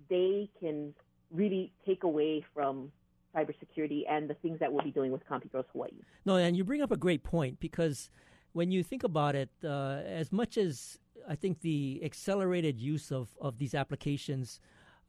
they 0.09 0.49
can 0.59 0.93
really 1.31 1.71
take 1.85 2.03
away 2.03 2.43
from 2.53 2.91
cybersecurity 3.35 4.03
and 4.09 4.29
the 4.29 4.33
things 4.35 4.59
that 4.59 4.71
we'll 4.71 4.83
be 4.83 4.91
doing 4.91 5.11
with 5.11 5.27
CompuGirls 5.27 5.65
Hawaii. 5.71 5.91
No, 6.25 6.37
and 6.37 6.55
you 6.55 6.63
bring 6.63 6.81
up 6.81 6.91
a 6.91 6.97
great 6.97 7.23
point 7.23 7.59
because 7.59 8.09
when 8.53 8.71
you 8.71 8.83
think 8.83 9.03
about 9.03 9.35
it, 9.35 9.49
uh, 9.63 10.01
as 10.05 10.31
much 10.31 10.57
as 10.57 10.97
I 11.27 11.35
think 11.35 11.61
the 11.61 12.01
accelerated 12.03 12.79
use 12.79 13.11
of, 13.11 13.29
of 13.39 13.57
these 13.57 13.75
applications 13.75 14.59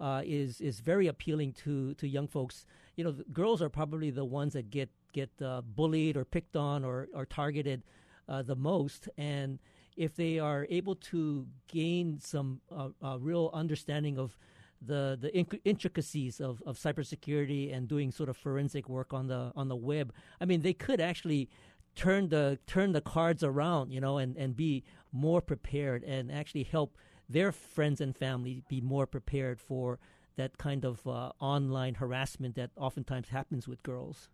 uh, 0.00 0.22
is 0.24 0.60
is 0.60 0.80
very 0.80 1.06
appealing 1.06 1.52
to, 1.52 1.94
to 1.94 2.06
young 2.06 2.28
folks. 2.28 2.66
You 2.96 3.04
know, 3.04 3.14
girls 3.32 3.60
are 3.62 3.68
probably 3.68 4.10
the 4.10 4.24
ones 4.24 4.52
that 4.52 4.70
get 4.70 4.90
get 5.12 5.30
uh, 5.42 5.62
bullied 5.62 6.16
or 6.16 6.24
picked 6.24 6.56
on 6.56 6.84
or, 6.84 7.08
or 7.14 7.24
targeted 7.26 7.82
uh, 8.28 8.42
the 8.42 8.54
most, 8.54 9.08
and 9.16 9.58
if 9.96 10.14
they 10.14 10.38
are 10.38 10.66
able 10.70 10.94
to 10.94 11.46
gain 11.66 12.20
some 12.20 12.60
uh, 12.70 12.90
uh, 13.02 13.18
real 13.18 13.50
understanding 13.52 14.16
of 14.18 14.38
the 14.80 15.18
the 15.20 15.34
intricacies 15.64 16.40
of, 16.40 16.62
of 16.66 16.78
cybersecurity 16.78 17.74
and 17.74 17.88
doing 17.88 18.12
sort 18.12 18.28
of 18.28 18.36
forensic 18.36 18.88
work 18.88 19.12
on 19.12 19.26
the 19.26 19.52
on 19.56 19.68
the 19.68 19.76
web, 19.76 20.12
I 20.40 20.44
mean, 20.44 20.62
they 20.62 20.72
could 20.72 21.00
actually 21.00 21.50
turn 21.94 22.28
the 22.28 22.58
turn 22.66 22.92
the 22.92 23.00
cards 23.00 23.42
around, 23.42 23.90
you 23.90 24.00
know, 24.00 24.18
and, 24.18 24.36
and 24.36 24.56
be 24.56 24.84
more 25.12 25.40
prepared 25.40 26.04
and 26.04 26.30
actually 26.30 26.62
help 26.62 26.96
their 27.28 27.52
friends 27.52 28.00
and 28.00 28.16
family 28.16 28.62
be 28.68 28.80
more 28.80 29.06
prepared 29.06 29.60
for 29.60 29.98
that 30.36 30.56
kind 30.56 30.84
of 30.84 31.06
uh, 31.06 31.32
online 31.40 31.94
harassment 31.94 32.54
that 32.54 32.70
oftentimes 32.76 33.28
happens 33.28 33.66
with 33.66 33.82
girls. 33.82 34.28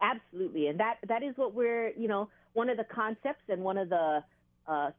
Absolutely, 0.00 0.68
and 0.68 0.80
that 0.80 0.96
that 1.08 1.22
is 1.22 1.36
what 1.36 1.54
we're 1.54 1.90
you 1.90 2.08
know 2.08 2.28
one 2.54 2.70
of 2.70 2.76
the 2.76 2.84
concepts 2.84 3.44
and 3.48 3.62
one 3.62 3.76
of 3.76 3.88
the 3.90 4.24
uh, 4.66 4.90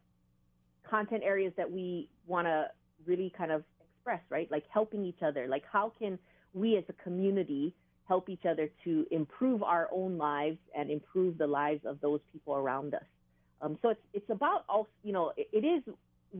content 0.87 1.23
areas 1.23 1.53
that 1.57 1.69
we 1.69 2.09
want 2.27 2.45
to 2.47 2.67
really 3.05 3.33
kind 3.37 3.51
of 3.51 3.63
express, 3.81 4.21
right? 4.29 4.49
Like 4.51 4.65
helping 4.71 5.03
each 5.05 5.21
other. 5.25 5.47
Like 5.47 5.63
how 5.71 5.91
can 5.99 6.19
we 6.53 6.77
as 6.77 6.83
a 6.89 6.93
community 7.03 7.73
help 8.07 8.29
each 8.29 8.45
other 8.45 8.69
to 8.83 9.05
improve 9.11 9.61
our 9.61 9.87
own 9.91 10.17
lives 10.17 10.57
and 10.75 10.89
improve 10.89 11.37
the 11.37 11.47
lives 11.47 11.81
of 11.85 12.01
those 12.01 12.21
people 12.31 12.55
around 12.55 12.93
us? 12.93 13.03
Um, 13.61 13.77
so 13.81 13.89
it's 13.89 14.01
it's 14.13 14.29
about 14.29 14.63
also, 14.69 14.89
you 15.03 15.13
know, 15.13 15.33
it, 15.35 15.49
it 15.51 15.65
is 15.65 15.83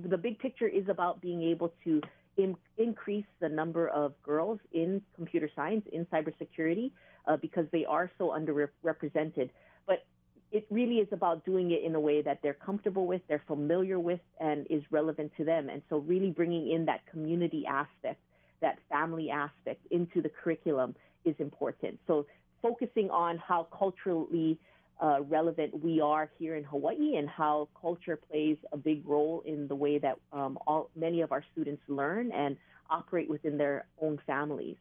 the 0.10 0.17
big 0.17 0.39
picture 0.39 0.67
is 0.67 0.88
about 0.88 1.22
being 1.22 1.41
able 1.43 1.74
to 1.84 2.02
in, 2.38 2.56
increase 2.78 3.26
the 3.39 3.50
number 3.50 3.89
of 3.89 4.13
girls 4.24 4.60
in 4.72 5.02
computer 5.15 5.50
science, 5.56 5.86
in 5.91 6.06
cybersecurity, 6.06 6.91
uh, 7.28 7.38
because 7.38 7.65
they 7.72 7.86
are 7.86 8.10
so 8.17 8.30
underrepresented. 8.30 9.50
But 9.86 10.06
it 10.52 10.66
really 10.70 10.96
is 10.96 11.08
about 11.12 11.46
doing 11.46 11.72
it 11.72 11.84
in 11.84 11.96
a 11.96 12.00
way 12.00 12.22
that 12.22 12.40
they're 12.42 12.54
comfortable 12.54 13.06
with, 13.06 13.22
they're 13.28 13.44
familiar 13.48 14.00
with, 14.00 14.20
and 14.40 14.66
is 14.70 14.82
relevant 14.90 15.32
to 15.38 15.44
them. 15.44 15.70
And 15.70 15.82
so, 15.90 15.98
really 15.98 16.32
bringing 16.32 16.72
in 16.72 16.86
that 16.86 17.06
community 17.06 17.66
aspect, 17.68 18.20
that 18.62 18.80
family 18.90 19.30
aspect 19.30 19.86
into 19.92 20.22
the 20.22 20.30
curriculum 20.30 20.96
is 21.26 21.36
important. 21.40 22.00
So, 22.08 22.26
focusing 22.62 23.10
on 23.10 23.38
how 23.38 23.68
culturally 23.78 24.58
uh, 25.02 25.22
relevant 25.22 25.84
we 25.84 26.02
are 26.02 26.30
here 26.38 26.56
in 26.56 26.64
Hawaii 26.64 27.16
and 27.16 27.30
how 27.30 27.70
culture 27.80 28.18
plays 28.18 28.58
a 28.74 28.78
big 28.78 29.08
role 29.08 29.44
in 29.46 29.68
the 29.68 29.76
way 29.76 29.98
that 29.98 30.18
um, 30.34 30.58
all, 30.68 30.90
many 30.96 31.22
of 31.22 31.32
our 31.32 31.44
students 31.54 31.82
learn 31.88 32.32
and 32.32 32.58
operate 32.90 33.30
within 33.30 33.58
their 33.58 33.86
own 34.02 34.20
families. 34.26 34.76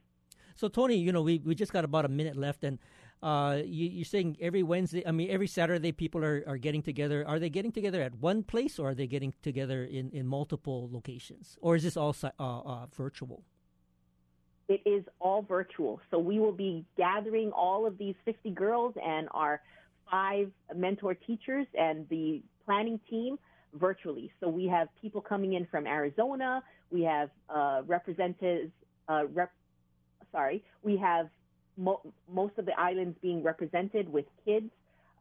So, 0.56 0.66
Tony, 0.66 0.96
you 0.96 1.12
know, 1.12 1.22
we, 1.22 1.38
we 1.44 1.54
just 1.54 1.72
got 1.72 1.84
about 1.84 2.04
a 2.04 2.08
minute 2.08 2.36
left, 2.36 2.64
and 2.64 2.78
uh, 3.22 3.60
you, 3.64 4.02
are 4.02 4.04
saying 4.04 4.36
every 4.40 4.62
Wednesday, 4.62 5.06
I 5.06 5.10
mean, 5.10 5.30
every 5.30 5.46
Saturday, 5.46 5.92
people 5.92 6.24
are, 6.24 6.44
are 6.46 6.56
getting 6.56 6.82
together. 6.82 7.26
Are 7.26 7.38
they 7.38 7.50
getting 7.50 7.72
together 7.72 8.00
at 8.02 8.14
one 8.16 8.42
place, 8.42 8.78
or 8.78 8.90
are 8.90 8.94
they 8.94 9.06
getting 9.06 9.34
together 9.42 9.84
in, 9.84 10.10
in 10.10 10.26
multiple 10.26 10.88
locations, 10.92 11.56
or 11.60 11.76
is 11.76 11.82
this 11.82 11.96
all 11.96 12.14
uh, 12.22 12.28
uh, 12.38 12.86
virtual? 12.94 13.42
It 14.68 14.82
is 14.84 15.02
all 15.18 15.42
virtual. 15.42 16.00
So 16.10 16.18
we 16.18 16.38
will 16.38 16.52
be 16.52 16.84
gathering 16.96 17.50
all 17.52 17.86
of 17.86 17.96
these 17.98 18.14
50 18.24 18.50
girls 18.50 18.94
and 19.02 19.28
our 19.32 19.62
five 20.10 20.50
mentor 20.74 21.14
teachers 21.14 21.66
and 21.76 22.06
the 22.10 22.42
planning 22.66 23.00
team 23.08 23.38
virtually. 23.74 24.30
So 24.40 24.48
we 24.48 24.66
have 24.66 24.88
people 25.00 25.20
coming 25.20 25.54
in 25.54 25.66
from 25.66 25.86
Arizona. 25.86 26.62
We 26.90 27.02
have 27.02 27.30
uh, 27.48 27.82
representatives. 27.86 28.70
Uh, 29.08 29.24
rep- 29.32 29.52
sorry, 30.32 30.62
we 30.82 30.98
have 30.98 31.30
mo- 31.78 32.02
most 32.30 32.58
of 32.58 32.66
the 32.66 32.78
islands 32.78 33.16
being 33.22 33.42
represented 33.42 34.12
with 34.12 34.26
kids 34.44 34.70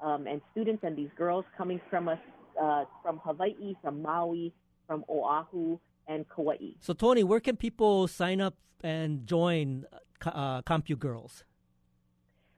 um, 0.01 0.27
and 0.27 0.41
students, 0.51 0.83
and 0.83 0.97
these 0.97 1.09
girls 1.17 1.45
coming 1.57 1.79
from 1.89 2.09
us 2.09 2.19
uh, 2.61 2.85
from 3.03 3.19
Hawaii, 3.23 3.75
from 3.81 4.01
Maui, 4.01 4.53
from 4.87 5.05
Oahu, 5.09 5.77
and 6.07 6.25
Kauai. 6.29 6.73
So, 6.81 6.93
Tony, 6.93 7.23
where 7.23 7.39
can 7.39 7.55
people 7.55 8.07
sign 8.07 8.41
up 8.41 8.55
and 8.83 9.25
join 9.27 9.85
uh, 10.25 10.61
CompuGirls? 10.63 11.43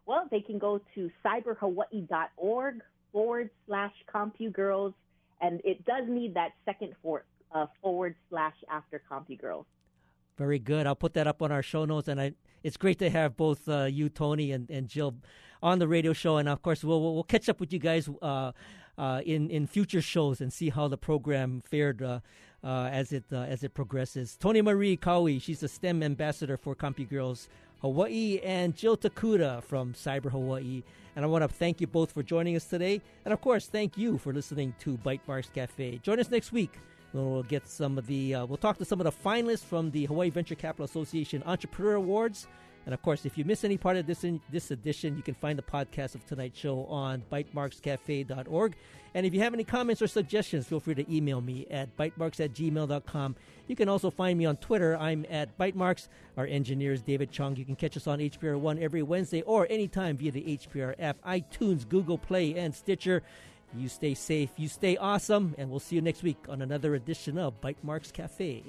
Well, 0.05 0.27
they 0.31 0.41
can 0.41 0.57
go 0.57 0.81
to 0.95 1.11
cyberhawaii.org 1.23 2.81
forward 3.11 3.49
slash 3.67 3.93
CompuGirls, 4.13 4.93
and 5.41 5.61
it 5.63 5.85
does 5.85 6.03
need 6.07 6.33
that 6.33 6.51
second 6.65 6.93
for, 7.01 7.25
uh, 7.53 7.67
forward 7.81 8.15
slash 8.29 8.55
after 8.71 9.01
CompuGirls. 9.09 9.65
Very 10.37 10.59
good. 10.59 10.87
I'll 10.87 10.95
put 10.95 11.13
that 11.15 11.27
up 11.27 11.41
on 11.41 11.51
our 11.51 11.61
show 11.61 11.85
notes, 11.85 12.07
and 12.07 12.19
I, 12.19 12.33
it's 12.63 12.77
great 12.77 12.99
to 12.99 13.09
have 13.09 13.35
both 13.37 13.67
uh, 13.67 13.85
you, 13.85 14.09
Tony, 14.09 14.51
and, 14.51 14.69
and 14.69 14.87
Jill 14.87 15.15
on 15.61 15.79
the 15.79 15.87
radio 15.87 16.13
show. 16.13 16.37
And 16.37 16.47
of 16.49 16.61
course, 16.61 16.83
we'll 16.83 17.01
we'll 17.01 17.23
catch 17.23 17.49
up 17.49 17.59
with 17.59 17.73
you 17.73 17.79
guys 17.79 18.09
uh, 18.21 18.51
uh, 18.97 19.21
in 19.25 19.49
in 19.49 19.67
future 19.67 20.01
shows 20.01 20.41
and 20.41 20.51
see 20.51 20.69
how 20.69 20.87
the 20.87 20.97
program 20.97 21.61
fared 21.61 22.01
uh, 22.01 22.19
uh, 22.63 22.89
as 22.91 23.11
it 23.11 23.25
uh, 23.31 23.37
as 23.41 23.63
it 23.63 23.73
progresses. 23.73 24.35
Tony 24.35 24.61
Marie 24.61 24.97
Kaui, 24.97 25.41
she's 25.41 25.61
the 25.61 25.67
STEM 25.67 26.03
ambassador 26.03 26.57
for 26.57 26.75
CompuGirls 26.75 27.47
Hawaii, 27.81 28.39
and 28.43 28.75
Jill 28.75 28.97
Tokuda 28.97 29.63
from 29.63 29.93
Cyber 29.93 30.31
Hawaii. 30.31 30.83
And 31.15 31.25
I 31.25 31.27
want 31.27 31.43
to 31.43 31.47
thank 31.47 31.81
you 31.81 31.87
both 31.87 32.11
for 32.11 32.23
joining 32.23 32.55
us 32.55 32.65
today. 32.65 33.01
And 33.25 33.33
of 33.33 33.41
course, 33.41 33.67
thank 33.67 33.97
you 33.97 34.17
for 34.17 34.33
listening 34.33 34.73
to 34.79 34.97
Bytemarks 34.97 35.51
Cafe. 35.51 35.99
Join 36.03 36.19
us 36.19 36.29
next 36.29 36.51
week. 36.51 36.77
We'll 37.13 37.43
get 37.43 37.67
some 37.67 37.97
of 37.97 38.07
the, 38.07 38.35
uh, 38.35 38.45
we'll 38.45 38.57
talk 38.57 38.77
to 38.77 38.85
some 38.85 38.99
of 38.99 39.05
the 39.05 39.11
finalists 39.11 39.63
from 39.63 39.91
the 39.91 40.05
Hawaii 40.05 40.29
Venture 40.29 40.55
Capital 40.55 40.85
Association 40.85 41.41
Entrepreneur 41.45 41.95
Awards. 41.95 42.47
And 42.85 42.93
of 42.93 43.01
course, 43.01 43.25
if 43.25 43.37
you 43.37 43.45
miss 43.45 43.63
any 43.63 43.77
part 43.77 43.97
of 43.97 44.07
this 44.07 44.23
in, 44.23 44.41
this 44.51 44.71
edition, 44.71 45.15
you 45.15 45.23
can 45.23 45.35
find 45.35 45.59
the 45.59 45.63
podcast 45.63 46.15
of 46.15 46.25
tonight's 46.25 46.57
show 46.57 46.85
on 46.85 47.23
bytemarkscafe.org. 47.31 48.75
And 49.13 49.25
if 49.25 49.33
you 49.33 49.41
have 49.41 49.53
any 49.53 49.63
comments 49.63 50.01
or 50.01 50.07
suggestions, 50.07 50.67
feel 50.67 50.79
free 50.79 50.95
to 50.95 51.15
email 51.15 51.41
me 51.41 51.65
at 51.69 51.95
bytemarks 51.97 52.39
at 52.43 52.53
gmail.com. 52.53 53.35
You 53.67 53.75
can 53.75 53.89
also 53.89 54.09
find 54.09 54.37
me 54.37 54.45
on 54.45 54.57
Twitter. 54.57 54.97
I'm 54.97 55.25
at 55.29 55.57
bytemarks. 55.57 56.07
Our 56.37 56.45
engineer 56.45 56.93
is 56.93 57.01
David 57.01 57.31
Chong. 57.31 57.55
You 57.55 57.65
can 57.65 57.75
catch 57.75 57.97
us 57.97 58.07
on 58.07 58.19
HPR 58.19 58.59
One 58.59 58.79
every 58.79 59.03
Wednesday 59.03 59.41
or 59.43 59.67
anytime 59.69 60.17
via 60.17 60.31
the 60.31 60.57
HPR 60.57 60.95
app, 60.99 61.23
iTunes, 61.23 61.87
Google 61.87 62.17
Play, 62.17 62.55
and 62.55 62.73
Stitcher. 62.73 63.23
You 63.75 63.87
stay 63.87 64.13
safe, 64.13 64.51
you 64.57 64.67
stay 64.67 64.97
awesome, 64.97 65.55
and 65.57 65.69
we'll 65.69 65.79
see 65.79 65.95
you 65.95 66.01
next 66.01 66.23
week 66.23 66.37
on 66.49 66.61
another 66.61 66.95
edition 66.95 67.37
of 67.37 67.61
Bytemarks 67.61 68.11
Cafe. 68.11 68.63